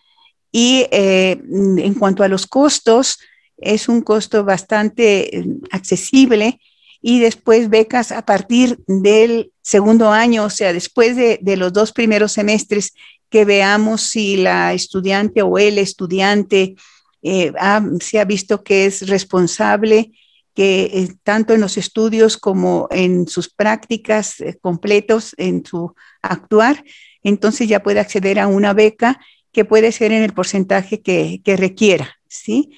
y 0.50 0.88
eh, 0.90 1.40
en 1.42 1.94
cuanto 1.94 2.22
a 2.22 2.28
los 2.28 2.46
costos, 2.46 3.18
es 3.56 3.88
un 3.88 4.02
costo 4.02 4.44
bastante 4.44 5.38
eh, 5.38 5.46
accesible 5.70 6.61
y 7.02 7.18
después 7.18 7.68
becas 7.68 8.12
a 8.12 8.23
partir 8.23 8.78
del 8.87 9.52
segundo 9.61 10.11
año, 10.11 10.44
o 10.44 10.50
sea, 10.50 10.73
después 10.73 11.16
de, 11.16 11.56
los 11.56 11.73
dos 11.73 11.92
primeros 11.92 12.32
semestres 12.32 12.94
que 13.28 13.44
veamos 13.44 14.02
si 14.02 14.37
la 14.37 14.73
estudiante 14.73 15.42
o 15.42 15.59
el 15.59 15.78
estudiante 15.78 16.76
eh, 17.23 17.52
ha, 17.59 17.82
se 18.00 18.21
ha 18.21 18.25
visto 18.25 18.62
que 18.62 18.87
es 18.87 19.09
responsable, 19.09 20.12
que 20.54 20.82
eh, 20.92 21.09
tanto 21.25 21.54
en 21.54 21.61
los 21.61 21.76
estudios 21.76 22.37
como 22.37 22.87
en 22.90 23.26
sus 23.26 23.52
prácticas 23.52 24.40
eh, 24.40 24.59
completos, 24.61 25.35
en 25.38 25.64
su 25.66 25.94
actuar, 26.21 26.85
entonces 27.25 27.68
ya 27.68 27.82
puede 27.82 28.00
acceder 28.00 28.38
a 28.38 28.47
una 28.47 28.75
beca 28.75 29.21
que 29.50 29.64
puede 29.64 29.90
ser 29.90 30.12
en 30.12 30.23
el 30.23 30.35
porcentaje 30.35 31.02
que, 31.02 31.40
que 31.44 31.56
requiera, 31.56 32.16
¿sí? 32.28 32.71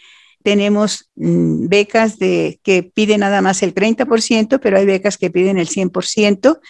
Tenemos 0.45 1.11
mmm, 1.17 1.69
becas 1.69 2.19
de, 2.19 2.61
que 2.63 2.83
piden 2.83 3.21
nada 3.21 3.41
más 3.41 3.63
el 3.63 3.75
30%, 3.75 4.61
pero 4.61 4.77
hay 4.77 4.85
becas 4.85 5.17
que 5.17 5.31
piden 5.31 5.57
el 5.59 5.69
100% 5.69 6.61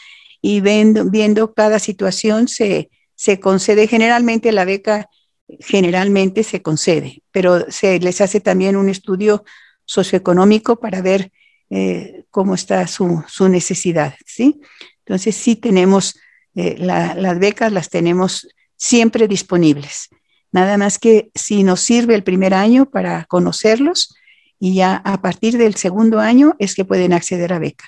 y 0.40 0.60
viendo, 0.60 1.10
viendo 1.10 1.52
cada 1.54 1.80
situación 1.80 2.46
se, 2.46 2.88
se 3.16 3.40
concede 3.40 3.88
generalmente 3.88 4.52
la 4.52 4.64
beca, 4.64 5.10
generalmente 5.58 6.44
se 6.44 6.62
concede, 6.62 7.22
pero 7.32 7.68
se 7.70 7.98
les 7.98 8.20
hace 8.20 8.40
también 8.40 8.76
un 8.76 8.88
estudio 8.88 9.44
socioeconómico 9.84 10.76
para 10.76 11.02
ver 11.02 11.32
eh, 11.70 12.24
cómo 12.30 12.54
está 12.54 12.86
su, 12.86 13.24
su, 13.26 13.48
necesidad, 13.48 14.14
¿sí? 14.24 14.60
Entonces 15.00 15.34
sí 15.34 15.56
tenemos 15.56 16.16
eh, 16.54 16.76
la, 16.78 17.14
las 17.16 17.38
becas 17.40 17.72
las 17.72 17.90
tenemos 17.90 18.46
siempre 18.76 19.26
disponibles. 19.26 20.10
Nada 20.54 20.78
más 20.78 21.00
que 21.00 21.32
si 21.34 21.64
nos 21.64 21.80
sirve 21.80 22.14
el 22.14 22.22
primer 22.22 22.54
año 22.54 22.86
para 22.86 23.24
conocerlos 23.24 24.14
y 24.60 24.76
ya 24.76 24.96
a 25.04 25.20
partir 25.20 25.58
del 25.58 25.74
segundo 25.74 26.20
año 26.20 26.54
es 26.60 26.76
que 26.76 26.84
pueden 26.84 27.12
acceder 27.12 27.52
a 27.52 27.58
beca. 27.58 27.86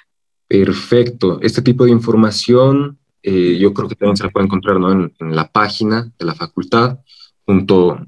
Perfecto. 0.49 1.38
Este 1.42 1.62
tipo 1.62 1.85
de 1.85 1.92
información 1.92 2.99
eh, 3.23 3.56
yo 3.56 3.73
creo 3.73 3.88
que 3.88 3.94
también 3.94 4.16
se 4.16 4.25
la 4.25 4.30
puede 4.30 4.46
encontrar 4.46 4.80
¿no? 4.80 4.90
en, 4.90 5.14
en, 5.20 5.37
la 5.37 5.49
página 5.49 6.11
de 6.18 6.25
la 6.25 6.35
facultad, 6.35 6.99
junto 7.44 8.04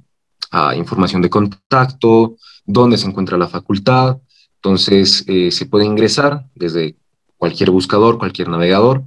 a 0.51 0.75
información 0.75 1.23
de 1.23 1.31
contacto, 1.31 2.35
dónde 2.65 2.99
se 2.99 3.07
encuentra 3.07 3.39
la 3.39 3.47
facultad. 3.47 4.19
Entonces 4.57 5.25
eh, 5.29 5.53
se 5.53 5.67
puede 5.67 5.85
ingresar 5.85 6.47
desde 6.57 6.97
cualquier 7.37 7.71
buscador, 7.71 8.19
cualquier 8.19 8.49
navegador, 8.49 9.05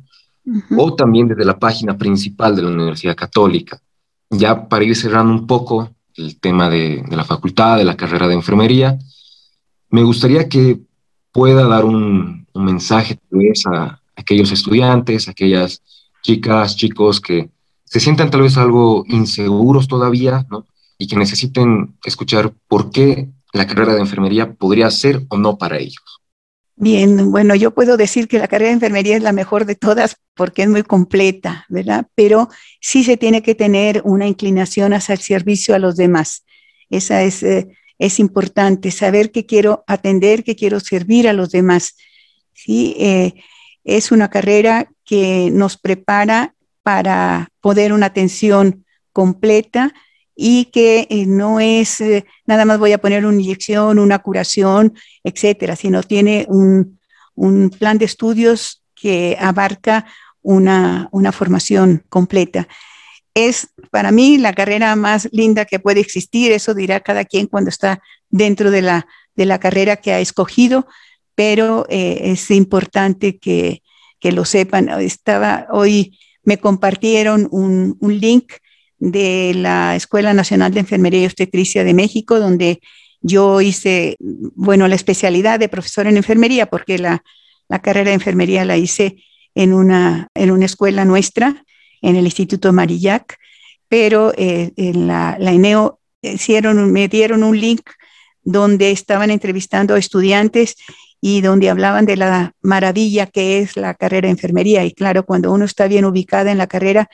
o 0.78 0.96
también 0.96 1.28
desde 1.28 1.44
la 1.44 1.60
página 1.60 1.98
principal 1.98 2.56
de 2.56 2.62
la 2.62 2.70
Universidad 2.70 3.18
Católica. 3.18 3.82
Ya 4.32 4.68
para 4.68 4.84
ir 4.84 4.96
cerrando 4.96 5.34
un 5.34 5.46
poco 5.46 5.92
el 6.16 6.40
tema 6.40 6.70
de, 6.70 7.04
la 7.10 7.24
facultad, 7.24 7.78
de 7.78 7.86
la 7.86 7.98
carrera 7.98 8.28
de 8.28 8.34
enfermería, 8.34 8.98
me 9.90 10.04
gustaría 10.04 10.50
que 10.50 10.80
pueda 11.32 11.68
dar 11.68 11.86
un, 11.86 12.48
un 12.54 12.66
mensaje 12.66 13.20
a 13.74 14.00
aquellos 14.16 14.52
estudiantes, 14.52 15.28
aquellas 15.28 15.82
chicas, 16.22 16.76
chicos 16.76 17.20
que 17.20 17.50
se 17.84 18.00
sientan 18.00 18.32
tal 18.32 18.42
vez 18.42 18.58
algo 18.58 19.04
inseguros 19.08 19.88
todavía, 19.88 20.46
¿no? 20.50 20.66
Y 20.98 21.08
que 21.08 21.18
necesiten 21.18 21.98
escuchar 22.06 22.54
por 22.68 22.90
qué 22.92 23.30
la 23.54 23.68
carrera 23.68 23.94
de 23.94 24.00
enfermería 24.00 24.54
podría 24.54 24.90
ser 24.92 25.26
o 25.30 25.38
no 25.38 25.58
para 25.58 25.78
ellos. 25.78 26.21
Bien, 26.82 27.30
bueno, 27.30 27.54
yo 27.54 27.76
puedo 27.76 27.96
decir 27.96 28.28
que 28.28 28.40
la 28.40 28.48
carrera 28.48 28.70
de 28.70 28.74
enfermería 28.74 29.16
es 29.16 29.22
la 29.22 29.34
mejor 29.34 29.66
de 29.66 29.76
todas 29.76 30.18
porque 30.34 30.64
es 30.64 30.68
muy 30.68 30.82
completa, 30.82 31.64
¿verdad? 31.70 32.08
Pero 32.16 32.50
sí 32.80 33.04
se 33.04 33.18
tiene 33.18 33.44
que 33.44 33.54
tener 33.54 34.02
una 34.04 34.26
inclinación 34.26 34.92
hacia 34.92 35.14
el 35.14 35.20
servicio 35.20 35.76
a 35.76 35.80
los 35.80 35.96
demás. 35.96 36.44
Esa 36.90 37.22
es, 37.22 37.44
eh, 37.44 37.68
es 38.00 38.20
importante, 38.20 38.90
saber 38.90 39.32
que 39.32 39.46
quiero 39.46 39.84
atender, 39.86 40.44
que 40.44 40.56
quiero 40.56 40.80
servir 40.80 41.28
a 41.28 41.34
los 41.34 41.52
demás. 41.52 41.98
Sí, 42.52 42.96
eh, 42.98 43.36
es 43.84 44.12
una 44.12 44.32
carrera 44.32 44.92
que 45.06 45.52
nos 45.52 45.78
prepara 45.78 46.56
para 46.82 47.50
poder 47.60 47.94
una 47.94 48.08
atención 48.08 48.88
completa 49.14 49.94
y 50.36 50.66
que 50.66 51.08
eh, 51.10 51.26
no 51.26 51.60
es 51.60 52.02
eh, 52.02 52.26
nada 52.46 52.66
más 52.66 52.80
voy 52.80 52.94
a 52.94 52.98
poner 53.00 53.26
una 53.26 53.42
inyección, 53.42 54.00
una 54.00 54.20
curación, 54.20 54.94
etcétera, 55.24 55.76
sino 55.76 56.04
tiene 56.04 56.46
un, 56.50 57.00
un 57.36 57.70
plan 57.70 57.98
de 57.98 58.06
estudios 58.06 58.84
que 58.96 59.38
abarca 59.40 60.06
una, 60.42 61.10
una, 61.12 61.32
formación 61.32 62.04
completa. 62.10 62.68
Es 63.34 63.70
para 63.92 64.12
mí 64.12 64.38
la 64.38 64.54
carrera 64.54 64.96
más 64.96 65.30
linda 65.32 65.66
que 65.66 65.80
puede 65.80 66.00
existir, 66.00 66.52
eso 66.52 66.74
dirá 66.74 67.00
cada 67.00 67.26
quien 67.26 67.48
cuando 67.48 67.70
está 67.70 68.02
dentro 68.30 68.72
de 68.72 68.82
la, 68.82 69.08
de 69.36 69.46
la 69.46 69.60
carrera 69.60 69.98
que 69.98 70.14
ha 70.14 70.20
escogido, 70.20 70.88
pero 71.36 71.86
eh, 71.90 72.20
es 72.32 72.52
importante 72.52 73.38
que, 73.38 73.84
que, 74.20 74.32
lo 74.32 74.46
sepan. 74.46 74.90
Estaba 75.00 75.68
hoy, 75.72 76.18
me 76.44 76.58
compartieron 76.58 77.48
un, 77.52 77.98
un 78.00 78.20
link 78.20 78.54
de 79.02 79.54
la 79.56 79.96
Escuela 79.96 80.32
Nacional 80.34 80.72
de 80.74 80.80
Enfermería 80.80 81.24
y 81.24 81.26
Obstetricia 81.26 81.84
de 81.84 81.96
México, 81.96 82.40
donde 82.40 82.80
yo 83.20 83.60
hice, 83.60 84.16
bueno, 84.20 84.88
la 84.88 84.96
especialidad 84.96 85.60
de 85.60 85.70
profesor 85.70 86.06
en 86.06 86.18
enfermería, 86.18 86.68
porque 86.68 87.00
la, 87.00 87.24
la 87.68 87.82
carrera 87.82 88.10
de 88.10 88.16
enfermería 88.16 88.64
la 88.64 88.78
hice 88.78 89.18
en 89.56 89.74
una, 89.74 90.30
en 90.36 90.52
una 90.52 90.66
escuela 90.66 91.04
nuestra, 91.04 91.66
en 92.04 92.16
el 92.16 92.26
Instituto 92.26 92.72
Marillac, 92.74 93.38
pero 93.90 94.34
eh, 94.38 94.72
en 94.78 95.08
la, 95.08 95.36
la 95.40 95.52
INEO 95.52 96.00
hicieron, 96.22 96.92
me 96.92 97.08
dieron 97.08 97.44
un 97.44 97.60
link 97.60 97.82
donde 98.44 98.92
estaban 98.92 99.32
entrevistando 99.32 99.96
a 99.96 100.00
estudiantes 100.00 100.76
y 101.20 101.42
donde 101.42 101.70
hablaban 101.70 102.06
de 102.06 102.18
la 102.18 102.54
maravilla 102.62 103.26
que 103.26 103.60
es 103.60 103.78
la 103.78 103.96
carrera 103.96 104.28
de 104.28 104.32
enfermería. 104.32 104.86
Y 104.86 104.94
claro, 104.94 105.26
cuando 105.26 105.52
uno 105.52 105.66
está 105.66 105.88
bien 105.88 106.06
ubicada 106.06 106.52
en 106.52 106.60
la 106.60 106.68
carrera, 106.68 107.10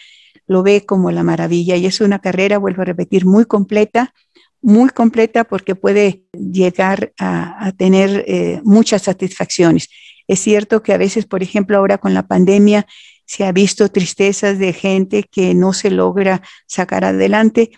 lo 0.47 0.63
ve 0.63 0.85
como 0.85 1.11
la 1.11 1.23
maravilla 1.23 1.75
y 1.75 1.85
es 1.85 2.01
una 2.01 2.19
carrera, 2.19 2.57
vuelvo 2.57 2.81
a 2.81 2.85
repetir, 2.85 3.25
muy 3.25 3.45
completa, 3.45 4.13
muy 4.61 4.89
completa 4.89 5.43
porque 5.43 5.75
puede 5.75 6.23
llegar 6.33 7.13
a, 7.19 7.71
tener 7.77 8.23
eh, 8.27 8.61
muchas 8.63 9.03
satisfacciones. 9.03 9.89
Es 10.27 10.39
cierto 10.39 10.81
que 10.81 10.93
a 10.93 10.97
veces, 10.97 11.25
por 11.25 11.43
ejemplo, 11.43 11.77
ahora 11.77 11.97
con 11.97 12.13
la 12.13 12.27
pandemia, 12.27 12.87
se 13.25 13.45
ha 13.45 13.51
visto 13.51 13.89
tristezas 13.89 14.57
de 14.57 14.73
gente 14.73 15.23
que 15.23 15.53
no 15.53 15.73
se 15.73 15.91
logra 15.91 16.41
sacar 16.65 17.03
adelante, 17.03 17.71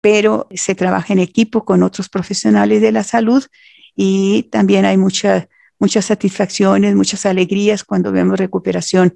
pero 0.00 0.48
se 0.54 0.74
trabaja 0.74 1.12
en 1.12 1.18
equipo 1.18 1.64
con 1.64 1.82
otros 1.82 2.08
profesionales 2.08 2.80
de 2.80 2.92
la 2.92 3.04
salud 3.04 3.44
y 3.94 4.44
también 4.44 4.84
hay 4.84 4.96
muchas 4.96 5.46
muchas 5.78 6.06
satisfacciones, 6.06 6.94
muchas 6.94 7.26
alegrías 7.26 7.84
cuando 7.84 8.12
vemos 8.12 8.38
recuperación 8.38 9.14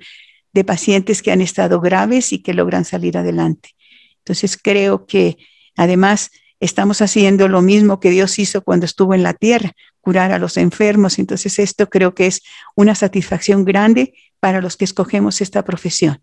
de 0.53 0.65
pacientes 0.65 1.23
que 1.23 1.33
han 1.33 1.41
estado 1.41 1.81
graves 1.81 2.33
y 2.33 2.43
que 2.43 2.55
logran 2.55 2.85
salir 2.85 3.19
adelante. 3.19 3.71
Entonces 4.19 4.59
creo 4.61 5.07
que 5.07 5.37
además 5.77 6.31
estamos 6.61 7.01
haciendo 7.03 7.49
lo 7.49 7.63
mismo 7.63 8.01
que 8.01 8.11
Dios 8.11 8.39
hizo 8.39 8.63
cuando 8.63 8.87
estuvo 8.87 9.15
en 9.15 9.23
la 9.23 9.35
tierra, 9.35 9.73
curar 10.01 10.33
a 10.33 10.39
los 10.39 10.57
enfermos. 10.57 11.19
Entonces 11.19 11.59
esto 11.59 11.89
creo 11.89 12.15
que 12.15 12.27
es 12.27 12.43
una 12.75 12.95
satisfacción 12.95 13.65
grande 13.65 14.15
para 14.41 14.61
los 14.61 14.77
que 14.77 14.85
escogemos 14.85 15.41
esta 15.41 15.65
profesión. 15.65 16.21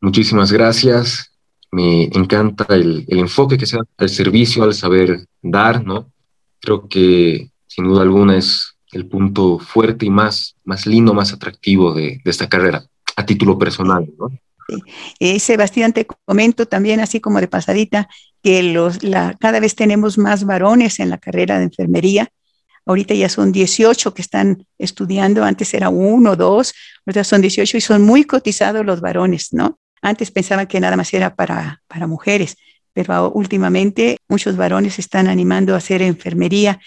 Muchísimas 0.00 0.52
gracias. 0.52 1.32
Me 1.72 2.04
encanta 2.04 2.66
el, 2.70 3.04
enfoque 3.08 3.58
que 3.58 3.66
se 3.66 3.76
da 3.76 3.82
al 3.96 4.08
servicio, 4.08 4.62
al 4.62 4.74
saber 4.74 5.26
dar, 5.42 5.84
¿no? 5.84 6.10
Creo 6.60 6.88
que 6.88 7.50
sin 7.66 7.84
duda 7.84 8.02
alguna 8.02 8.36
es 8.36 8.76
el 8.92 9.06
punto 9.06 9.58
fuerte 9.58 10.06
y 10.06 10.10
más, 10.10 10.56
más 10.64 10.86
lindo, 10.86 11.12
más 11.12 11.32
atractivo 11.32 11.92
de 11.92 12.20
esta 12.24 12.48
carrera, 12.48 12.86
a 13.16 13.26
título 13.26 13.58
personal, 13.58 14.08
¿no? 14.18 14.30
Eh, 15.20 15.38
Sebastián, 15.38 15.92
te 15.92 16.06
comento 16.06 16.66
también, 16.66 17.00
así 17.00 17.20
como 17.20 17.40
de 17.40 17.48
pasadita, 17.48 18.08
que 18.42 18.62
los, 18.62 19.02
la, 19.02 19.36
cada 19.40 19.60
vez 19.60 19.74
tenemos 19.74 20.18
más 20.18 20.44
varones 20.44 21.00
en 21.00 21.10
la 21.10 21.18
carrera 21.18 21.58
de 21.58 21.64
enfermería. 21.64 22.28
Ahorita 22.84 23.14
ya 23.14 23.28
son 23.28 23.52
18 23.52 24.14
que 24.14 24.22
están 24.22 24.66
estudiando, 24.78 25.44
antes 25.44 25.74
era 25.74 25.88
uno, 25.88 26.36
dos, 26.36 26.72
ahorita 27.04 27.24
son 27.24 27.40
18 27.40 27.76
y 27.76 27.80
son 27.80 28.02
muy 28.02 28.24
cotizados 28.24 28.84
los 28.84 29.00
varones, 29.00 29.52
¿no? 29.52 29.78
Antes 30.02 30.30
pensaban 30.30 30.66
que 30.66 30.78
nada 30.78 30.96
más 30.96 31.12
era 31.12 31.34
para, 31.34 31.82
para 31.88 32.06
mujeres, 32.06 32.56
pero 32.92 33.32
últimamente 33.32 34.18
muchos 34.28 34.56
varones 34.56 34.98
están 34.98 35.26
animando 35.26 35.74
a 35.74 35.78
hacer 35.78 36.02
enfermería 36.02 36.80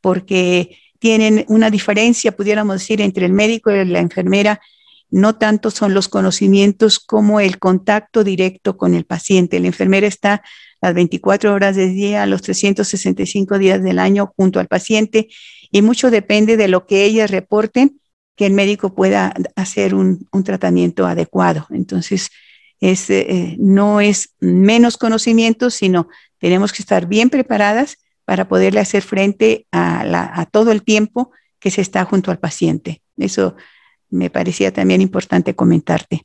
porque 0.00 0.78
tienen 0.98 1.44
una 1.48 1.70
diferencia, 1.70 2.36
pudiéramos 2.36 2.76
decir, 2.76 3.00
entre 3.00 3.26
el 3.26 3.32
médico 3.32 3.70
y 3.70 3.84
la 3.84 4.00
enfermera 4.00 4.60
no 5.10 5.36
tanto 5.36 5.70
son 5.70 5.94
los 5.94 6.08
conocimientos 6.08 6.98
como 6.98 7.40
el 7.40 7.58
contacto 7.58 8.24
directo 8.24 8.76
con 8.76 8.94
el 8.94 9.04
paciente. 9.04 9.60
La 9.60 9.68
enfermera 9.68 10.06
está 10.06 10.42
las 10.80 10.94
24 10.94 11.54
horas 11.54 11.76
del 11.76 11.94
día, 11.94 12.26
los 12.26 12.42
365 12.42 13.58
días 13.58 13.82
del 13.82 13.98
año 13.98 14.32
junto 14.36 14.60
al 14.60 14.66
paciente 14.66 15.28
y 15.70 15.82
mucho 15.82 16.10
depende 16.10 16.56
de 16.56 16.68
lo 16.68 16.86
que 16.86 17.04
ellas 17.04 17.30
reporten 17.30 18.00
que 18.36 18.46
el 18.46 18.52
médico 18.52 18.94
pueda 18.94 19.34
hacer 19.54 19.94
un, 19.94 20.28
tratamiento 20.44 21.06
adecuado. 21.06 21.66
Entonces, 21.70 22.30
es, 22.80 23.08
eh, 23.08 23.56
no 23.58 24.02
es 24.02 24.34
menos 24.40 24.98
conocimiento, 24.98 25.70
sino 25.70 26.08
tenemos 26.38 26.72
que 26.72 26.82
estar 26.82 27.06
bien 27.06 27.30
preparadas 27.30 27.96
para 28.26 28.46
poderle 28.48 28.80
hacer 28.80 29.02
frente 29.02 29.66
a 29.72 30.46
todo 30.50 30.72
el 30.72 30.82
tiempo 30.82 31.30
que 31.58 31.70
se 31.70 31.80
está 31.80 32.04
junto 32.04 32.30
al 32.30 32.38
paciente. 32.38 33.00
Eso 33.16 33.56
me 34.10 34.30
parecía 34.30 34.72
también 34.72 35.00
importante 35.00 35.54
comentarte. 35.54 36.22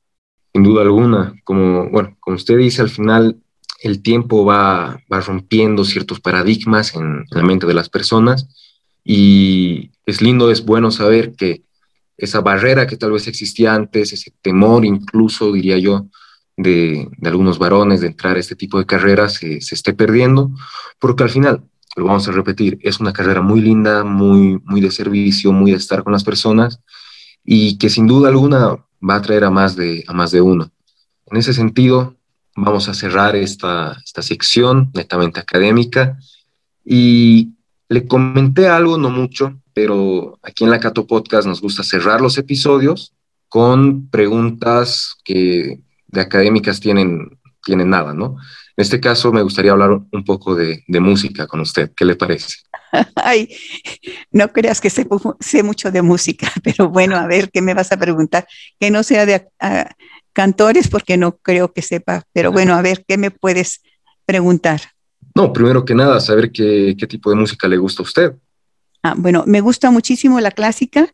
Sin 0.54 0.64
duda 0.64 0.82
alguna, 0.82 1.34
como, 1.44 1.90
bueno, 1.90 2.18
como 2.20 2.36
usted 2.36 2.58
dice, 2.58 2.82
al 2.82 2.90
final 2.90 3.38
el 3.82 4.02
tiempo 4.02 4.46
va, 4.46 5.02
va 5.12 5.22
rompiendo 5.22 5.84
ciertos 5.86 6.20
paradigmas 6.20 6.96
en 6.96 7.26
la 7.30 7.42
mente 7.42 7.66
de 7.66 7.74
las 7.74 7.90
personas 7.90 8.48
y 9.04 9.92
es 10.06 10.22
lindo, 10.22 10.52
es 10.52 10.64
bueno 10.64 10.92
saber 10.92 11.34
que 11.36 11.64
esa 12.18 12.42
barrera 12.42 12.86
que 12.86 12.98
tal 12.98 13.12
vez 13.12 13.28
existía 13.28 13.74
antes, 13.74 14.14
ese 14.14 14.32
temor 14.42 14.86
incluso, 14.86 15.52
diría 15.52 15.78
yo, 15.80 16.08
de, 16.58 17.10
algunos 17.24 17.58
varones 17.58 18.02
de 18.02 18.08
entrar 18.08 18.36
a 18.36 18.40
este 18.40 18.56
tipo 18.56 18.78
de 18.78 18.86
carreras 18.86 19.34
se, 19.34 19.62
se, 19.62 19.74
esté 19.74 19.94
perdiendo, 19.94 20.52
porque 21.00 21.24
al 21.24 21.30
final, 21.30 21.64
lo 21.96 22.06
vamos 22.06 22.28
a 22.28 22.32
repetir, 22.32 22.78
es 22.82 23.00
una 23.00 23.14
carrera 23.14 23.42
muy 23.42 23.62
linda, 23.62 24.04
muy, 24.04 24.60
muy 24.66 24.82
de 24.82 24.92
servicio, 24.92 25.52
muy 25.52 25.72
de 25.72 25.78
estar 25.78 26.04
con 26.04 26.14
las 26.14 26.24
personas 26.24 26.80
y 27.44 27.78
que 27.78 27.90
sin 27.90 28.08
duda 28.08 28.30
alguna 28.30 28.78
va 29.02 29.16
a 29.16 29.18
atraer 29.18 29.44
a 29.44 29.50
más 29.50 29.76
de, 29.76 30.04
a 30.08 30.14
más 30.14 30.32
de 30.32 30.42
uno. 30.42 30.72
En 31.26 31.38
ese 31.38 31.54
sentido, 31.54 32.16
vamos 32.56 32.90
a 32.90 32.94
cerrar 32.94 33.36
esta, 33.36 33.98
esta 34.04 34.22
sección 34.22 34.92
netamente 34.94 35.40
académica 35.40 36.18
y 36.86 37.54
le 37.90 38.08
comenté 38.08 38.68
algo, 38.68 38.98
no 38.98 39.10
mucho, 39.10 39.60
pero 39.74 40.40
aquí 40.44 40.64
en 40.64 40.70
la 40.70 40.80
Cato 40.80 41.08
Podcast 41.08 41.48
nos 41.48 41.62
gusta 41.62 41.84
cerrar 41.84 42.22
los 42.22 42.38
episodios 42.38 43.14
con 43.50 44.08
preguntas 44.10 45.16
que 45.24 45.82
de 46.08 46.22
académicas 46.22 46.80
tienen, 46.80 47.38
tienen 47.64 47.90
nada, 47.90 48.14
¿no? 48.14 48.38
En 48.78 48.82
este 48.82 49.00
caso 49.00 49.32
me 49.32 49.42
gustaría 49.42 49.72
hablar 49.72 49.92
un 49.92 50.24
poco 50.26 50.56
de, 50.56 50.84
de 50.88 51.00
música 51.00 51.48
con 51.48 51.60
usted. 51.60 51.92
¿Qué 51.96 52.06
le 52.06 52.16
parece? 52.16 52.56
Ay, 53.16 53.50
no 54.32 54.52
creas 54.52 54.82
que 54.82 54.90
sé, 54.90 55.08
sé, 55.40 55.64
mucho 55.64 55.92
de 55.92 56.02
música, 56.02 56.52
pero 56.64 56.90
bueno, 56.90 57.16
a 57.16 57.28
ver, 57.28 57.50
¿qué 57.52 57.62
me 57.62 57.74
vas 57.74 57.92
a 57.92 57.98
preguntar? 57.98 58.48
Que 58.80 58.92
no 58.92 59.04
sea 59.04 59.26
de 59.26 59.48
cantores, 60.34 60.88
porque 60.88 61.18
no 61.18 61.38
creo 61.38 61.74
que 61.74 61.82
sepa, 61.82 62.24
pero 62.34 62.52
bueno, 62.52 62.74
a 62.74 62.82
ver, 62.82 63.04
¿qué 63.08 63.18
me 63.18 63.32
puedes 63.32 63.82
preguntar? 64.26 64.82
No, 65.36 65.54
primero 65.54 65.86
que 65.86 65.96
nada, 65.96 66.20
saber 66.20 66.52
qué, 66.52 66.96
qué 66.98 67.08
tipo 67.08 67.30
de 67.30 67.36
música 67.36 67.68
le 67.68 67.78
gusta 67.78 68.02
a 68.02 68.06
usted. 68.06 68.34
Ah, 69.04 69.16
bueno, 69.18 69.44
me 69.48 69.62
gusta 69.62 69.92
muchísimo 69.92 70.40
la 70.40 70.52
clásica, 70.52 71.12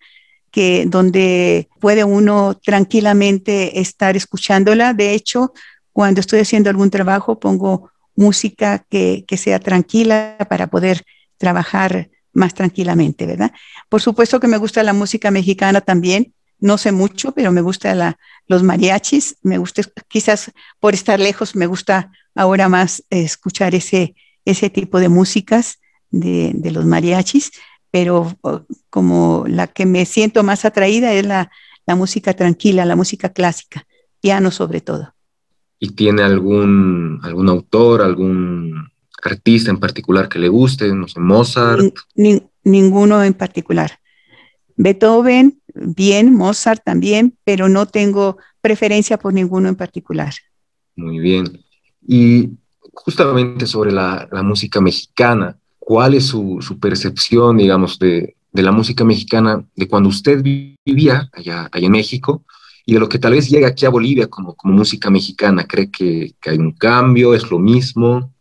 que 0.51 0.85
donde 0.87 1.67
puede 1.79 2.03
uno 2.03 2.55
tranquilamente 2.63 3.79
estar 3.79 4.17
escuchándola. 4.17 4.93
De 4.93 5.13
hecho, 5.13 5.53
cuando 5.93 6.19
estoy 6.19 6.39
haciendo 6.39 6.69
algún 6.69 6.89
trabajo, 6.89 7.39
pongo 7.39 7.91
música 8.15 8.85
que, 8.89 9.23
que 9.27 9.37
sea 9.37 9.59
tranquila 9.59 10.35
para 10.49 10.67
poder 10.67 11.03
trabajar 11.37 12.09
más 12.33 12.53
tranquilamente, 12.53 13.25
¿verdad? 13.25 13.51
Por 13.89 14.01
supuesto 14.01 14.39
que 14.39 14.47
me 14.47 14.57
gusta 14.57 14.83
la 14.83 14.93
música 14.93 15.31
mexicana 15.31 15.81
también, 15.81 16.33
no 16.59 16.77
sé 16.77 16.91
mucho, 16.91 17.33
pero 17.33 17.51
me 17.51 17.61
gusta 17.61 17.93
la, 17.95 18.17
los 18.47 18.63
mariachis, 18.63 19.37
me 19.41 19.57
gusta, 19.57 19.81
quizás 20.07 20.51
por 20.79 20.93
estar 20.93 21.19
lejos, 21.19 21.55
me 21.55 21.67
gusta 21.67 22.11
ahora 22.35 22.69
más 22.69 23.03
escuchar 23.09 23.75
ese, 23.75 24.15
ese 24.45 24.69
tipo 24.69 24.99
de 24.99 25.09
músicas 25.09 25.79
de, 26.09 26.51
de 26.53 26.71
los 26.71 26.85
mariachis, 26.85 27.51
pero 27.91 28.35
como 28.89 29.45
la 29.47 29.67
que 29.67 29.85
me 29.85 30.05
siento 30.05 30.43
más 30.43 30.65
atraída 30.65 31.13
es 31.13 31.25
la, 31.25 31.51
la 31.85 31.95
música 31.95 32.33
tranquila, 32.33 32.85
la 32.85 32.95
música 32.95 33.29
clásica, 33.29 33.87
piano 34.21 34.51
sobre 34.51 34.81
todo. 34.81 35.13
¿Y 35.79 35.91
tiene 35.91 36.23
algún, 36.23 37.19
algún 37.23 37.49
autor, 37.49 38.01
algún 38.01 38.91
artista 39.23 39.71
en 39.71 39.79
particular 39.79 40.29
que 40.29 40.39
le 40.39 40.49
guste, 40.49 40.93
no 40.93 41.07
sé, 41.07 41.19
Mozart. 41.19 41.95
ninguno 42.63 43.23
en 43.23 43.33
particular. 43.33 43.99
Beethoven, 44.75 45.59
bien, 45.73 46.33
Mozart 46.35 46.83
también, 46.83 47.35
pero 47.43 47.67
no 47.67 47.87
tengo 47.87 48.37
preferencia 48.61 49.17
por 49.17 49.33
ninguno 49.33 49.69
en 49.69 49.75
particular. 49.75 50.33
Muy 50.95 51.19
bien. 51.19 51.63
Y 52.07 52.49
justamente 52.93 53.65
sobre 53.65 53.91
la, 53.91 54.27
música 54.43 54.79
mexicana, 54.79 55.57
¿cuál 55.79 56.13
es 56.13 56.27
su, 56.27 56.77
percepción, 56.79 57.57
digamos, 57.57 57.97
de, 57.99 58.35
la 58.53 58.71
música 58.71 59.03
mexicana 59.03 59.63
de 59.75 59.87
cuando 59.87 60.09
usted 60.09 60.41
vivía 60.41 61.29
allá, 61.33 61.69
allá, 61.71 61.85
en 61.85 61.91
México 61.91 62.43
y 62.85 62.93
de 62.93 62.99
lo 62.99 63.09
que 63.09 63.19
tal 63.19 63.33
vez 63.33 63.49
llega 63.49 63.67
aquí 63.67 63.85
a 63.85 63.89
Bolivia 63.89 64.27
como, 64.27 64.55
como 64.55 64.73
música 64.73 65.09
mexicana? 65.09 65.65
¿Cree 65.67 65.91
que, 65.91 66.33
que 66.39 66.49
hay 66.51 66.57
un 66.57 66.71
cambio? 66.71 67.33
¿Es 67.33 67.49
lo 67.51 67.59
mismo? 67.59 68.33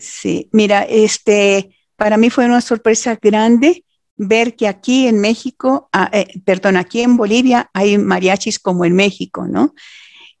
Sí, 0.00 0.48
mira, 0.52 0.82
este, 0.82 1.76
para 1.96 2.16
mí 2.16 2.30
fue 2.30 2.46
una 2.46 2.62
sorpresa 2.62 3.18
grande 3.20 3.84
ver 4.16 4.56
que 4.56 4.66
aquí 4.66 5.06
en 5.06 5.20
México, 5.20 5.88
ah, 5.92 6.10
eh, 6.12 6.26
perdón, 6.44 6.76
aquí 6.76 7.02
en 7.02 7.16
Bolivia 7.16 7.70
hay 7.74 7.98
mariachis 7.98 8.58
como 8.58 8.84
en 8.84 8.94
México, 8.94 9.46
¿no? 9.46 9.74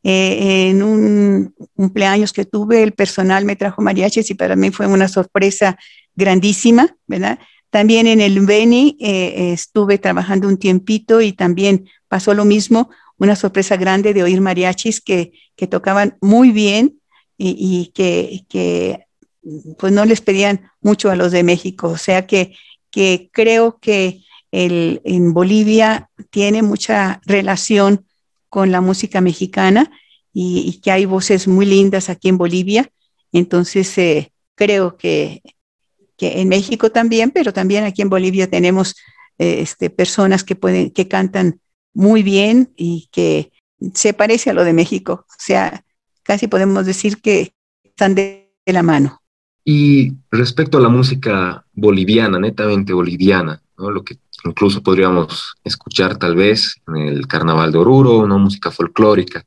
Eh, 0.02 0.70
en 0.70 0.82
un 0.82 1.54
cumpleaños 1.74 2.32
que 2.32 2.46
tuve, 2.46 2.82
el 2.82 2.92
personal 2.92 3.44
me 3.44 3.56
trajo 3.56 3.82
mariachis 3.82 4.30
y 4.30 4.34
para 4.34 4.56
mí 4.56 4.70
fue 4.70 4.86
una 4.86 5.08
sorpresa 5.08 5.78
grandísima, 6.14 6.96
¿verdad? 7.06 7.38
También 7.68 8.06
en 8.06 8.22
el 8.22 8.40
Beni 8.40 8.96
eh, 8.98 9.52
estuve 9.52 9.98
trabajando 9.98 10.48
un 10.48 10.56
tiempito 10.58 11.20
y 11.20 11.32
también 11.32 11.86
pasó 12.08 12.32
lo 12.32 12.46
mismo, 12.46 12.88
una 13.18 13.36
sorpresa 13.36 13.76
grande 13.76 14.14
de 14.14 14.22
oír 14.22 14.40
mariachis 14.40 15.02
que, 15.02 15.32
que 15.54 15.66
tocaban 15.66 16.16
muy 16.22 16.50
bien 16.50 17.00
y, 17.36 17.56
y 17.58 17.92
que, 17.92 18.44
que 18.48 19.06
pues 19.78 19.92
no 19.92 20.04
les 20.04 20.20
pedían 20.20 20.70
mucho 20.80 21.10
a 21.10 21.16
los 21.16 21.32
de 21.32 21.42
México. 21.42 21.88
O 21.88 21.96
sea 21.96 22.26
que, 22.26 22.54
que 22.90 23.30
creo 23.32 23.78
que 23.78 24.22
el, 24.50 25.00
en 25.04 25.32
Bolivia 25.32 26.10
tiene 26.30 26.62
mucha 26.62 27.20
relación 27.24 28.06
con 28.48 28.72
la 28.72 28.80
música 28.80 29.20
mexicana 29.20 29.90
y, 30.32 30.80
que 30.82 30.90
hay 30.90 31.06
voces 31.06 31.48
muy 31.48 31.66
lindas 31.66 32.08
aquí 32.08 32.28
en 32.28 32.38
Bolivia. 32.38 32.90
Entonces, 33.32 33.96
eh, 33.98 34.32
creo 34.54 34.96
que, 34.96 35.42
que, 36.16 36.40
en 36.40 36.48
México 36.48 36.90
también, 36.90 37.30
pero 37.30 37.52
también 37.52 37.84
aquí 37.84 38.02
en 38.02 38.10
Bolivia 38.10 38.48
tenemos 38.48 38.96
eh, 39.38 39.60
este, 39.60 39.90
personas 39.90 40.44
que, 40.44 40.56
pueden, 40.56 40.90
que 40.90 41.08
cantan 41.08 41.60
muy 41.94 42.22
bien 42.22 42.72
y 42.76 43.08
que 43.12 43.52
se 43.94 44.12
parece 44.12 44.50
a 44.50 44.52
lo 44.52 44.64
de 44.64 44.72
México. 44.72 45.26
O 45.28 45.34
sea, 45.38 45.84
casi 46.22 46.46
podemos 46.46 46.86
decir 46.86 47.20
que 47.20 47.54
están 47.84 48.14
de 48.14 48.52
la 48.66 48.82
mano. 48.82 49.19
Y 49.64 50.14
respecto 50.30 50.78
a 50.78 50.80
la 50.80 50.88
música 50.88 51.64
boliviana, 51.72 52.38
netamente 52.38 52.92
boliviana, 52.92 53.62
lo 53.76 54.02
que 54.02 54.18
incluso 54.44 54.82
podríamos 54.82 55.54
escuchar 55.64 56.16
tal 56.16 56.34
vez 56.34 56.76
en 56.88 56.96
el 56.96 57.26
Carnaval 57.26 57.72
de 57.72 57.78
Oruro, 57.78 58.18
una 58.18 58.38
música 58.38 58.70
folclórica, 58.70 59.44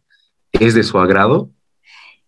¿es 0.52 0.73
de 0.73 0.84
su 0.84 0.99
agrado? 0.99 1.49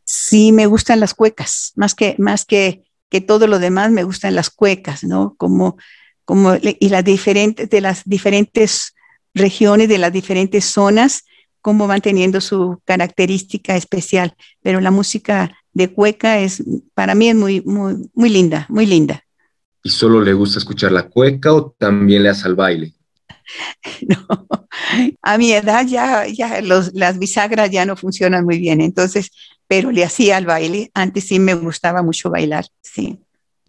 Sí, 0.05 0.51
me 0.51 0.65
gustan 0.65 0.99
las 0.99 1.13
cuecas, 1.13 1.73
más 1.75 1.95
que, 1.95 2.15
más 2.19 2.45
que, 2.45 2.83
que 3.09 3.21
todo 3.21 3.47
lo 3.47 3.59
demás, 3.59 3.91
me 3.91 4.03
gustan 4.03 4.35
las 4.35 4.49
cuecas, 4.49 5.03
¿no? 5.03 5.35
Como, 5.37 5.77
como, 6.25 6.55
y 6.61 6.89
las 6.89 7.03
diferentes, 7.03 7.69
de 7.69 7.81
las 7.81 8.03
diferentes 8.05 8.95
regiones, 9.33 9.89
de 9.89 9.97
las 9.97 10.13
diferentes 10.13 10.65
zonas, 10.65 11.25
cómo 11.61 11.87
van 11.87 12.01
teniendo 12.01 12.41
su 12.41 12.81
característica 12.85 13.75
especial. 13.75 14.35
Pero 14.61 14.79
la 14.81 14.91
música 14.91 15.57
de 15.75 15.93
cueca 15.93 16.39
es, 16.39 16.63
para 16.93 17.13
mí 17.13 17.29
es 17.29 17.35
muy, 17.35 17.61
muy, 17.61 18.09
muy 18.13 18.29
linda, 18.29 18.65
muy 18.69 18.85
linda. 18.87 19.21
¿Y 19.83 19.89
solo 19.89 20.21
le 20.21 20.33
gusta 20.33 20.57
escuchar 20.57 20.91
la 20.91 21.09
cueca 21.09 21.53
o 21.53 21.75
también 21.77 22.23
le 22.23 22.29
hace 22.29 22.47
al 22.47 22.55
baile? 22.55 22.93
No, 24.07 24.47
a 25.21 25.37
mi 25.37 25.51
edad 25.51 25.85
ya, 25.85 26.25
ya 26.25 26.59
las 26.61 27.19
bisagras 27.19 27.69
ya 27.69 27.85
no 27.85 27.95
funcionan 27.95 28.43
muy 28.43 28.57
bien, 28.57 28.81
entonces, 28.81 29.29
pero 29.67 29.91
le 29.91 30.03
hacía 30.03 30.37
al 30.37 30.47
baile. 30.47 30.89
Antes 30.95 31.27
sí 31.27 31.39
me 31.39 31.53
gustaba 31.53 32.01
mucho 32.01 32.31
bailar, 32.31 32.65
sí. 32.81 33.19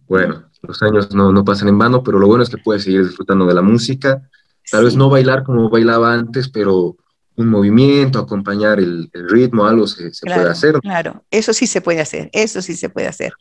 Bueno, 0.09 0.47
los 0.63 0.83
años 0.83 1.15
no, 1.15 1.31
no 1.31 1.45
pasan 1.45 1.69
en 1.69 1.79
vano, 1.79 2.03
pero 2.03 2.19
lo 2.19 2.27
bueno 2.27 2.43
es 2.43 2.49
que 2.49 2.59
puede 2.59 2.81
seguir 2.81 3.05
disfrutando 3.05 3.45
de 3.47 3.55
la 3.55 3.63
música. 3.63 4.23
Tal 4.71 4.85
vez 4.85 4.97
no 4.97 5.11
bailar 5.11 5.45
como 5.45 5.69
bailaba 5.69 6.15
antes, 6.15 6.49
pero 6.49 6.97
un 7.37 7.49
movimiento, 7.49 8.19
acompañar 8.19 8.79
el, 8.79 9.11
ritmo, 9.13 9.67
algo 9.67 9.87
se, 9.87 10.11
puede 10.23 10.49
hacer. 10.49 10.75
Claro, 10.81 11.25
eso 11.31 11.53
sí 11.53 11.67
se 11.67 11.81
puede 11.81 12.01
hacer, 12.01 12.31
eso 12.33 12.63
sí 12.63 12.75
se 12.77 12.89
puede 12.89 13.07
hacer. 13.07 13.33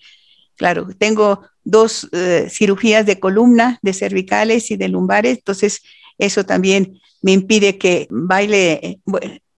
Claro, 0.55 0.88
tengo 0.97 1.41
dos 1.63 2.08
eh, 2.12 2.47
cirugías 2.49 3.05
de 3.05 3.19
columna, 3.19 3.79
de 3.81 3.93
cervicales 3.93 4.69
y 4.71 4.77
de 4.77 4.89
lumbares, 4.89 5.38
entonces 5.38 5.81
eso 6.17 6.45
también 6.45 6.99
me 7.21 7.31
impide 7.31 7.77
que 7.77 8.08
baile. 8.10 8.99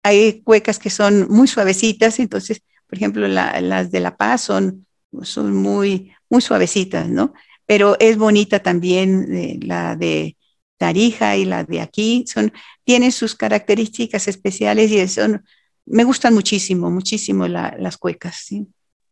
hay 0.03 0.41
cuecas 0.41 0.79
que 0.79 0.89
son 0.89 1.27
muy 1.29 1.47
suavecitas, 1.47 2.19
entonces, 2.19 2.61
por 2.87 2.97
ejemplo, 2.97 3.27
las 3.27 3.91
de 3.91 3.99
La 3.99 4.15
Paz 4.15 4.41
son, 4.41 4.85
son 5.23 5.53
muy, 5.53 6.11
muy 6.29 6.41
suavecitas, 6.41 7.09
¿no? 7.09 7.33
Pero 7.65 7.97
es 7.99 8.17
bonita 8.17 8.59
también 8.59 9.27
eh, 9.33 9.59
la 9.61 9.95
de 9.95 10.36
Tarija 10.77 11.35
y 11.37 11.45
la 11.45 11.63
de 11.63 11.81
aquí, 11.81 12.25
son, 12.27 12.53
tienen 12.83 13.11
sus 13.11 13.35
características 13.35 14.27
especiales 14.27 14.91
y 14.91 15.07
son, 15.07 15.43
me 15.85 16.03
gustan 16.03 16.33
muchísimo, 16.33 16.89
muchísimo 16.91 17.47
las 17.47 17.97
cuecas. 17.97 18.47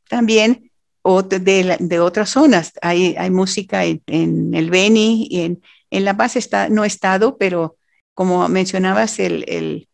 También 0.07 0.71
de, 1.03 1.77
de, 1.79 1.99
otras 1.99 2.29
zonas, 2.29 2.73
hay, 2.81 3.15
hay 3.17 3.29
música 3.29 3.85
en, 3.85 4.53
el 4.53 4.69
Beni 4.69 5.27
y 5.29 5.41
en, 5.41 5.61
en, 5.91 6.05
La 6.05 6.17
Paz 6.17 6.35
está, 6.35 6.69
no 6.69 6.83
he 6.83 6.87
estado, 6.87 7.37
pero 7.37 7.77
como 8.15 8.47
mencionabas, 8.47 9.19
el, 9.19 9.45
el 9.47 9.87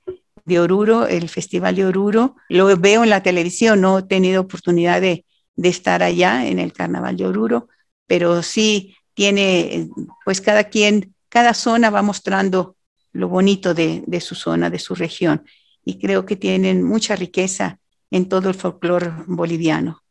de 0.46 0.60
Oruro, 0.60 1.08
el 1.08 1.28
Festival 1.28 1.76
de 1.76 1.86
Oruro, 1.86 2.36
lo 2.50 2.78
veo 2.78 3.04
en 3.04 3.10
la 3.10 3.24
televisión, 3.24 3.82
no 3.82 4.00
he 4.00 4.04
tenido 4.04 4.42
oportunidad 4.42 5.02
de, 5.02 5.26
de 5.56 5.70
estar 5.70 6.02
allá 6.02 6.48
en 6.48 6.60
el 6.60 6.72
Carnaval 6.72 7.18
de 7.18 7.26
Oruro, 7.26 7.68
pero 8.08 8.42
sí 8.42 8.96
tiene, 9.14 9.90
pues 10.24 10.40
cada 10.40 10.66
quien 10.66 11.14
cada 11.32 11.54
zona 11.54 11.89
va 11.89 12.02
mostrando 12.02 12.76
lo 13.13 13.30
bonito 13.30 13.74
de, 13.74 14.20
su 14.20 14.36
zona, 14.36 14.70
de 14.70 14.80
su 14.80 14.96
región, 14.96 15.44
y 15.84 15.98
creo 15.98 16.26
que 16.26 16.36
tienen 16.36 16.84
mucha 16.84 17.15
riqueza 17.15 17.80
en 18.12 18.28
todo 18.28 18.50
el 18.50 18.56
folclore 18.56 19.13
boliviano. 19.28 20.04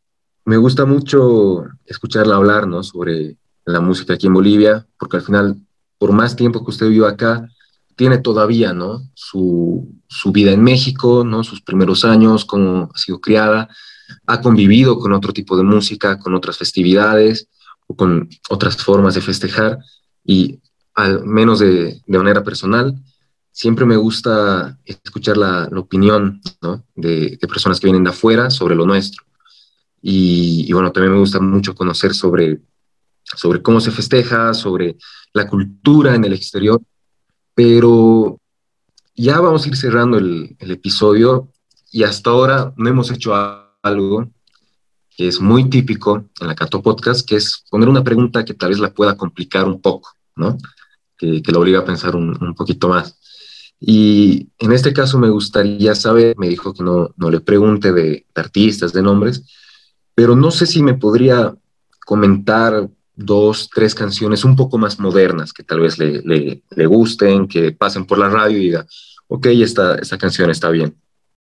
Me 0.46 0.56
gusta 0.56 0.86
mucho 0.86 1.64
escucharla 1.84 2.36
hablar 2.36 2.66
¿no? 2.66 2.82
sobre 2.82 3.36
la 3.66 3.80
música 3.80 4.14
aquí 4.14 4.26
en 4.28 4.32
Bolivia, 4.32 4.86
porque 4.98 5.18
al 5.18 5.22
final, 5.22 5.56
por 5.98 6.12
más 6.12 6.34
tiempo 6.34 6.64
que 6.64 6.70
usted 6.70 6.88
vivió 6.88 7.06
acá, 7.06 7.46
tiene 7.96 8.16
todavía 8.16 8.72
¿no? 8.72 9.02
su, 9.12 9.92
su 10.08 10.32
vida 10.32 10.52
en 10.52 10.62
México, 10.62 11.22
¿no? 11.22 11.44
sus 11.44 11.60
primeros 11.60 12.06
años, 12.06 12.46
cómo 12.46 12.90
ha 12.94 12.98
sido 12.98 13.20
criada, 13.20 13.68
ha 14.26 14.40
convivido 14.40 14.98
con 14.98 15.12
otro 15.12 15.34
tipo 15.34 15.54
de 15.54 15.64
música, 15.64 16.18
con 16.18 16.34
otras 16.34 16.56
festividades 16.56 17.48
o 17.86 17.94
con 17.94 18.30
otras 18.48 18.76
formas 18.78 19.14
de 19.14 19.20
festejar. 19.20 19.78
Y 20.24 20.60
al 21.02 21.24
menos 21.24 21.58
de, 21.60 22.02
manera 22.06 22.42
personal, 22.42 22.94
siempre 23.50 23.84
me 23.84 23.96
gusta 23.96 24.78
escuchar 24.84 25.36
la, 25.36 25.68
opinión 25.76 26.40
de, 26.94 27.38
personas 27.48 27.80
que 27.80 27.86
vienen 27.86 28.04
de 28.04 28.10
afuera 28.10 28.50
sobre 28.50 28.74
lo 28.74 28.86
nuestro. 28.86 29.24
Y, 30.02 30.72
bueno, 30.72 30.92
también 30.92 31.12
me 31.12 31.18
gusta 31.18 31.40
mucho 31.40 31.74
conocer 31.74 32.14
sobre, 32.14 32.60
sobre 33.24 33.62
cómo 33.62 33.80
se 33.80 33.90
festeja, 33.90 34.54
sobre 34.54 34.96
la 35.32 35.46
cultura 35.46 36.14
en 36.14 36.24
el 36.24 36.32
exterior. 36.32 36.80
Pero 37.54 38.38
ya 39.14 39.40
vamos 39.40 39.64
a 39.64 39.68
ir 39.68 39.76
cerrando 39.76 40.16
el, 40.18 40.56
el 40.58 40.70
episodio 40.70 41.48
y 41.92 42.04
hasta 42.04 42.30
ahora 42.30 42.72
no 42.76 42.88
hemos 42.88 43.10
hecho 43.10 43.34
algo 43.82 44.30
que 45.16 45.28
es 45.28 45.40
muy 45.40 45.68
típico 45.68 46.24
en 46.40 46.46
la 46.46 46.54
Cato 46.54 46.80
Podcast, 46.80 47.28
que 47.28 47.36
es 47.36 47.64
poner 47.68 47.88
una 47.88 48.02
pregunta 48.02 48.44
que 48.44 48.54
tal 48.54 48.70
vez 48.70 48.78
la 48.78 48.94
pueda 48.94 49.16
complicar 49.16 49.66
un 49.66 49.80
poco, 49.80 50.10
¿no? 50.36 50.56
Que, 51.20 51.42
que 51.42 51.52
lo 51.52 51.60
obliga 51.60 51.80
a 51.80 51.84
pensar 51.84 52.16
un, 52.16 52.36
un, 52.42 52.54
poquito 52.54 52.88
más. 52.88 53.18
Y 53.78 54.48
en 54.58 54.72
este 54.72 54.92
caso 54.92 55.18
me 55.18 55.28
gustaría 55.28 55.94
saber, 55.94 56.36
me 56.38 56.48
dijo 56.48 56.72
que 56.72 56.82
no, 56.82 57.14
no 57.16 57.30
le 57.30 57.40
pregunte 57.40 57.92
de, 57.92 58.26
artistas, 58.34 58.92
de 58.92 59.02
nombres, 59.02 59.44
pero 60.14 60.34
no 60.34 60.50
sé 60.50 60.66
si 60.66 60.82
me 60.82 60.94
podría 60.94 61.54
comentar 62.06 62.88
dos, 63.14 63.68
tres 63.72 63.94
canciones 63.94 64.44
un 64.44 64.56
poco 64.56 64.78
más 64.78 64.98
modernas 64.98 65.52
que 65.52 65.62
tal 65.62 65.80
vez 65.80 65.98
le, 65.98 66.22
le, 66.22 66.62
le, 66.70 66.86
gusten, 66.86 67.46
que 67.46 67.72
pasen 67.72 68.06
por 68.06 68.18
la 68.18 68.30
radio 68.30 68.56
y 68.56 68.62
diga, 68.62 68.86
ok, 69.28 69.46
esta, 69.46 69.96
esta 69.96 70.16
canción 70.16 70.50
está 70.50 70.70
bien. 70.70 70.94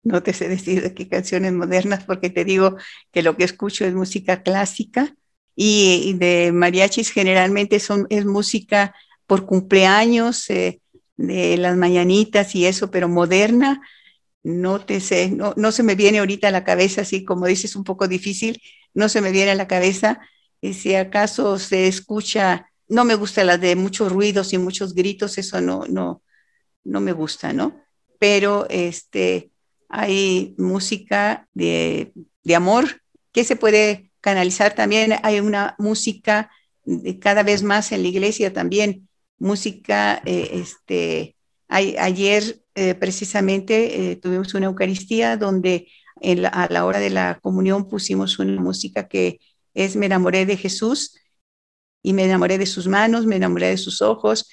No 0.03 0.21
te 0.21 0.33
sé 0.33 0.49
decir 0.49 0.83
de 0.83 0.93
qué 0.93 1.07
canciones 1.07 1.53
modernas 1.53 2.03
porque 2.03 2.29
te 2.29 2.45
digo 2.45 2.77
que 3.11 3.23
lo 3.23 3.37
que 3.37 3.43
escucho 3.43 3.85
es 3.85 3.93
música 3.95 4.43
clásica 4.43 5.15
y, 5.55 6.01
y 6.05 6.13
de 6.13 6.51
mariachis 6.51 7.11
generalmente 7.11 7.79
son, 7.79 8.05
es 8.09 8.25
música 8.25 8.93
por 9.27 9.45
cumpleaños, 9.45 10.49
eh, 10.49 10.81
de 11.17 11.57
las 11.57 11.77
mañanitas 11.77 12.55
y 12.55 12.65
eso, 12.65 12.91
pero 12.91 13.07
moderna, 13.07 13.81
no 14.43 14.83
te 14.85 14.99
sé, 14.99 15.29
no, 15.29 15.53
no, 15.55 15.71
se 15.71 15.83
me 15.83 15.95
viene 15.95 16.19
ahorita 16.19 16.49
a 16.49 16.51
la 16.51 16.63
cabeza, 16.63 17.01
así 17.01 17.23
como 17.23 17.45
dices, 17.45 17.75
un 17.75 17.83
poco 17.83 18.07
difícil, 18.07 18.61
no 18.93 19.09
se 19.09 19.21
me 19.21 19.31
viene 19.31 19.51
a 19.51 19.55
la 19.55 19.67
cabeza. 19.67 20.19
Y 20.61 20.73
si 20.73 20.95
acaso 20.95 21.59
se 21.59 21.87
escucha, 21.87 22.69
no 22.87 23.05
me 23.05 23.15
gusta 23.15 23.43
la 23.43 23.57
de 23.57 23.75
muchos 23.75 24.11
ruidos 24.11 24.53
y 24.53 24.57
muchos 24.57 24.93
gritos, 24.93 25.37
eso 25.37 25.61
no, 25.61 25.85
no, 25.87 26.21
no 26.83 26.99
me 26.99 27.13
gusta, 27.13 27.53
¿no? 27.53 27.81
Pero 28.19 28.67
este, 28.69 29.51
hay 29.89 30.55
música 30.57 31.47
de, 31.53 32.13
de 32.43 32.55
amor 32.55 33.01
que 33.31 33.43
se 33.43 33.55
puede 33.55 34.11
canalizar 34.21 34.75
también. 34.75 35.15
Hay 35.23 35.39
una 35.39 35.75
música 35.77 36.49
cada 37.19 37.43
vez 37.43 37.63
más 37.63 37.91
en 37.91 38.03
la 38.03 38.09
iglesia 38.09 38.53
también 38.53 39.07
música, 39.43 40.21
eh, 40.25 40.51
este, 40.53 41.35
ayer 41.67 42.63
eh, 42.75 42.95
precisamente 42.95 44.11
eh, 44.11 44.15
tuvimos 44.15 44.53
una 44.53 44.67
Eucaristía 44.67 45.37
donde 45.37 45.87
a 46.51 46.67
la 46.71 46.85
hora 46.85 46.99
de 46.99 47.09
la 47.09 47.39
comunión 47.41 47.89
pusimos 47.89 48.39
una 48.39 48.61
música 48.61 49.09
que 49.09 49.39
es 49.73 49.95
Me 49.97 50.05
enamoré 50.05 50.45
de 50.45 50.55
Jesús 50.55 51.17
y 52.01 52.13
me 52.13 52.23
enamoré 52.23 52.57
de 52.57 52.65
sus 52.65 52.87
manos, 52.87 53.25
me 53.25 53.35
enamoré 53.35 53.67
de 53.67 53.77
sus 53.77 54.01
ojos, 54.01 54.49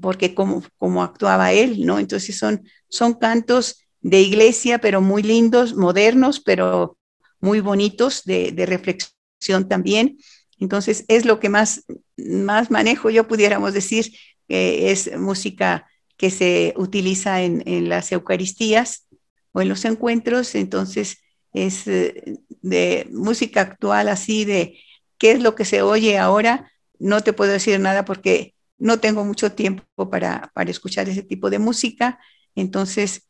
porque 0.00 0.34
como, 0.34 0.62
como 0.76 1.02
actuaba 1.02 1.52
él, 1.52 1.84
¿no? 1.86 1.98
Entonces 1.98 2.36
son, 2.38 2.62
son 2.88 3.14
cantos 3.14 3.86
de 4.00 4.20
iglesia, 4.20 4.78
pero 4.78 5.00
muy 5.00 5.22
lindos, 5.22 5.74
modernos, 5.74 6.40
pero 6.40 6.98
muy 7.40 7.60
bonitos, 7.60 8.24
de, 8.24 8.52
de 8.52 8.66
reflexión 8.66 9.68
también. 9.68 10.18
Entonces 10.60 11.04
es 11.08 11.24
lo 11.24 11.40
que 11.40 11.48
más, 11.48 11.84
más 12.16 12.70
manejo, 12.70 13.10
yo 13.10 13.26
pudiéramos 13.26 13.72
decir, 13.72 14.12
es 14.48 15.16
música 15.18 15.86
que 16.16 16.30
se 16.30 16.74
utiliza 16.76 17.42
en, 17.42 17.62
en, 17.66 17.88
las 17.88 18.12
Eucaristías 18.12 19.06
o 19.52 19.62
en 19.62 19.70
los 19.70 19.84
encuentros, 19.84 20.54
entonces 20.54 21.22
es 21.54 21.86
eh, 21.86 22.38
de 22.60 23.08
música 23.10 23.62
actual 23.62 24.08
así 24.08 24.44
de 24.44 24.78
qué 25.18 25.32
es 25.32 25.40
lo 25.40 25.54
que 25.54 25.64
se 25.64 25.82
oye 25.82 26.18
ahora, 26.18 26.70
no 26.98 27.22
te 27.22 27.32
puedo 27.32 27.52
decir 27.52 27.80
nada 27.80 28.04
porque 28.04 28.54
no 28.78 29.00
tengo 29.00 29.24
mucho 29.24 29.52
tiempo 29.52 30.10
para, 30.10 30.50
para 30.54 30.70
escuchar 30.70 31.08
ese 31.08 31.22
tipo 31.22 31.48
de 31.48 31.58
música, 31.58 32.18
entonces 32.54 33.28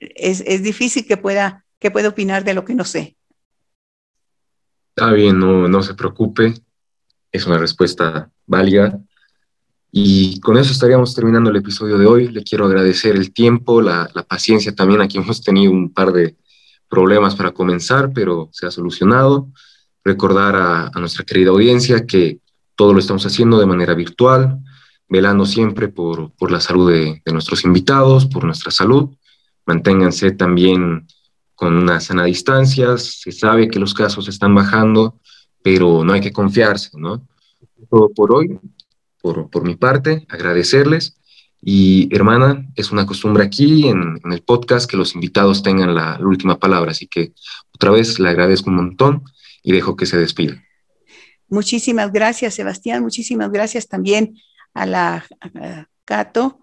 es, 0.00 0.42
es, 0.46 0.62
difícil 0.62 1.06
que 1.06 1.16
pueda 1.16 1.64
que 1.78 1.90
puedo 1.90 2.08
opinar 2.08 2.44
de 2.44 2.54
lo 2.54 2.64
que 2.64 2.74
no 2.74 2.84
sé. 2.84 3.16
Está 4.96 5.12
bien, 5.12 5.40
no, 5.40 5.66
no 5.66 5.82
se 5.82 5.94
preocupe. 5.94 6.54
Es 7.32 7.46
una 7.46 7.58
respuesta 7.58 8.30
válida. 8.46 9.00
Y 9.90 10.38
con 10.38 10.56
eso 10.56 10.70
estaríamos 10.70 11.16
terminando 11.16 11.50
el 11.50 11.56
episodio 11.56 11.98
de 11.98 12.06
hoy. 12.06 12.28
Le 12.28 12.44
quiero 12.44 12.66
agradecer 12.66 13.16
el 13.16 13.32
tiempo, 13.32 13.82
la, 13.82 14.08
la 14.14 14.22
paciencia 14.22 14.72
también. 14.72 15.00
Aquí 15.00 15.18
hemos 15.18 15.42
tenido 15.42 15.72
un 15.72 15.92
par 15.92 16.12
de 16.12 16.36
problemas 16.88 17.34
para 17.34 17.50
comenzar, 17.50 18.12
pero 18.14 18.48
se 18.52 18.66
ha 18.66 18.70
solucionado. 18.70 19.48
Recordar 20.04 20.54
a, 20.54 20.86
a 20.94 21.00
nuestra 21.00 21.24
querida 21.24 21.50
audiencia 21.50 22.06
que 22.06 22.38
todo 22.76 22.92
lo 22.92 23.00
estamos 23.00 23.26
haciendo 23.26 23.58
de 23.58 23.66
manera 23.66 23.94
virtual, 23.94 24.60
velando 25.08 25.44
siempre 25.44 25.88
por, 25.88 26.30
por 26.34 26.52
la 26.52 26.60
salud 26.60 26.92
de, 26.92 27.20
de, 27.24 27.32
nuestros 27.32 27.64
invitados, 27.64 28.26
por 28.26 28.44
nuestra 28.44 28.70
salud. 28.70 29.10
Manténganse 29.66 30.30
también 30.30 31.08
con 31.54 31.76
una 31.76 32.00
sana 32.00 32.24
distancia. 32.24 32.96
Se 32.98 33.32
sabe 33.32 33.68
que 33.68 33.78
los 33.78 33.94
casos 33.94 34.28
están 34.28 34.54
bajando, 34.54 35.20
pero 35.62 36.04
no 36.04 36.12
hay 36.12 36.20
que 36.20 36.32
confiarse, 36.32 36.90
¿no? 36.94 37.26
Todo 37.88 38.10
por 38.10 38.32
hoy 38.32 38.58
por, 39.20 39.48
por 39.48 39.64
mi 39.64 39.74
parte, 39.74 40.26
agradecerles. 40.28 41.16
Y 41.62 42.14
hermana, 42.14 42.68
es 42.76 42.90
una 42.90 43.06
costumbre 43.06 43.42
aquí 43.42 43.88
en, 43.88 44.20
el 44.30 44.42
podcast 44.42 44.88
que 44.88 44.98
los 44.98 45.14
invitados 45.14 45.62
tengan 45.62 45.94
la, 45.94 46.18
la, 46.18 46.26
última 46.26 46.58
palabra, 46.58 46.90
así 46.90 47.06
que 47.06 47.32
otra 47.72 47.90
vez 47.90 48.18
le 48.18 48.28
agradezco 48.28 48.68
un 48.68 48.76
montón 48.76 49.24
y 49.62 49.72
dejo 49.72 49.96
que 49.96 50.04
se 50.04 50.18
despida. 50.18 50.62
Muchísimas 51.48 52.12
gracias, 52.12 52.54
Sebastián. 52.54 53.02
Muchísimas 53.02 53.50
gracias 53.50 53.88
también 53.88 54.36
a 54.74 54.84
la 54.84 55.24
a 55.40 55.88
Cato 56.04 56.60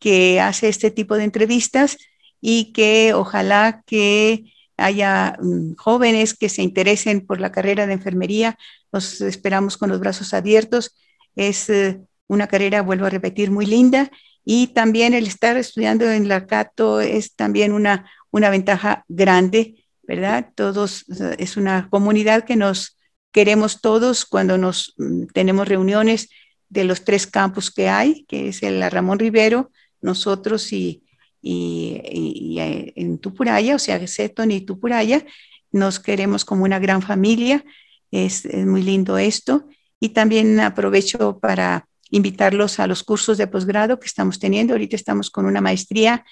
que 0.00 0.40
hace 0.40 0.68
este 0.68 0.90
tipo 0.90 1.14
de 1.14 1.24
entrevistas 1.24 1.98
y 2.40 2.72
que 2.72 3.12
ojalá 3.14 3.82
que 3.86 4.52
haya 4.80 5.36
um, 5.40 5.74
jóvenes 5.76 6.34
que 6.34 6.48
se 6.48 6.62
interesen 6.62 7.26
por 7.26 7.40
la 7.40 7.52
carrera 7.52 7.86
de 7.86 7.92
enfermería. 7.92 8.58
Los 8.92 9.20
esperamos 9.20 9.76
con 9.76 9.90
los 9.90 10.00
brazos 10.00 10.34
abiertos 10.34 10.96
es 11.36 11.68
eh, 11.70 12.00
una 12.26 12.46
carrera, 12.46 12.82
vuelvo 12.82 13.06
a 13.06 13.10
repetir, 13.10 13.50
muy 13.50 13.66
linda 13.66 14.10
y 14.44 14.68
también 14.68 15.14
el 15.14 15.26
estar 15.26 15.56
estudiando 15.56 16.10
en 16.10 16.28
la 16.28 16.46
Cato 16.46 17.00
es 17.00 17.34
también 17.34 17.72
una, 17.72 18.10
una 18.30 18.50
ventaja 18.50 19.04
grande, 19.08 19.84
¿verdad? 20.02 20.50
Todos, 20.54 21.04
es 21.38 21.56
una 21.56 21.88
comunidad 21.90 22.44
que 22.44 22.56
nos 22.56 22.96
queremos 23.32 23.80
todos 23.80 24.24
cuando 24.24 24.58
nos 24.58 24.94
mm, 24.96 25.26
tenemos 25.26 25.68
reuniones 25.68 26.30
de 26.68 26.84
los 26.84 27.04
tres 27.04 27.26
campus 27.26 27.70
que 27.70 27.88
hay, 27.88 28.24
que 28.24 28.48
es 28.48 28.62
el 28.62 28.88
Ramón 28.90 29.18
Rivero, 29.18 29.70
nosotros 30.00 30.72
y, 30.72 31.02
y, 31.42 32.00
y, 32.04 32.60
eh, 32.60 32.92
en 32.96 33.18
Tupuraya, 33.18 33.74
o 33.74 33.78
sea, 33.78 34.06
Seton 34.06 34.50
y 34.50 34.60
Tupuraya, 34.60 35.24
nos 35.72 36.00
queremos 36.00 36.44
como 36.44 36.64
una 36.64 36.78
gran 36.78 37.02
familia, 37.02 37.64
es, 38.10 38.46
muy 38.54 38.82
lindo 38.82 39.18
esto 39.18 39.68
y 40.00 40.10
también 40.10 40.58
aprovecho 40.60 41.38
para 41.38 41.86
invitarlos 42.10 42.80
a 42.80 42.86
los 42.86 43.04
cursos 43.04 43.38
de 43.38 43.46
posgrado 43.46 44.00
que 44.00 44.06
estamos 44.06 44.38
teniendo. 44.38 44.74
Ahorita 44.74 44.96
estamos 44.96 45.30
con 45.30 45.46
una 45.46 45.60
maestría 45.60 46.24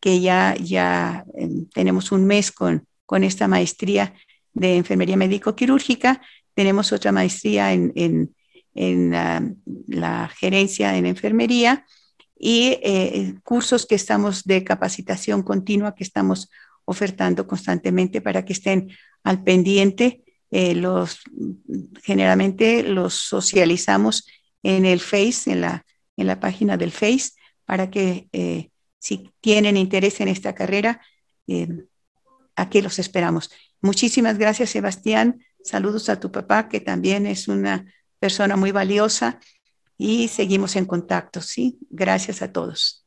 que 0.00 0.20
ya, 0.20 0.54
ya 0.56 1.24
eh, 1.36 1.48
tenemos 1.74 2.10
un 2.12 2.24
mes 2.24 2.50
con, 2.50 2.86
con 3.04 3.22
esta 3.22 3.48
maestría 3.48 4.14
de 4.54 4.76
enfermería 4.76 5.16
médico-quirúrgica. 5.16 6.22
Tenemos 6.54 6.92
otra 6.92 7.12
maestría 7.12 7.72
en, 7.72 7.92
en, 7.94 8.34
en 8.74 9.14
uh, 9.14 9.56
la 9.88 10.28
gerencia 10.28 10.96
en 10.96 11.06
enfermería 11.06 11.84
y 12.38 12.78
eh, 12.82 13.34
cursos 13.42 13.86
que 13.86 13.94
estamos 13.94 14.44
de 14.44 14.62
capacitación 14.64 15.42
continua 15.42 15.94
que 15.94 16.04
estamos 16.04 16.50
ofertando 16.84 17.46
constantemente 17.46 18.20
para 18.20 18.44
que 18.44 18.52
estén 18.52 18.90
al 19.24 19.42
pendiente 19.42 20.22
eh, 20.50 20.74
los, 20.74 21.20
generalmente 22.02 22.82
los 22.82 23.14
socializamos 23.14 24.26
en 24.62 24.84
el 24.84 25.00
Face, 25.00 25.50
en 25.50 25.60
la, 25.60 25.84
en 26.16 26.26
la 26.26 26.40
página 26.40 26.76
del 26.76 26.92
Face, 26.92 27.32
para 27.64 27.90
que 27.90 28.28
eh, 28.32 28.70
si 28.98 29.32
tienen 29.40 29.76
interés 29.76 30.20
en 30.20 30.28
esta 30.28 30.54
carrera, 30.54 31.00
eh, 31.46 31.68
aquí 32.54 32.80
los 32.80 32.98
esperamos. 32.98 33.50
Muchísimas 33.80 34.38
gracias, 34.38 34.70
Sebastián. 34.70 35.44
Saludos 35.62 36.08
a 36.08 36.20
tu 36.20 36.30
papá, 36.30 36.68
que 36.68 36.80
también 36.80 37.26
es 37.26 37.48
una 37.48 37.92
persona 38.18 38.56
muy 38.56 38.70
valiosa, 38.70 39.40
y 39.98 40.28
seguimos 40.28 40.76
en 40.76 40.84
contacto, 40.84 41.40
¿sí? 41.40 41.78
Gracias 41.90 42.42
a 42.42 42.52
todos. 42.52 43.06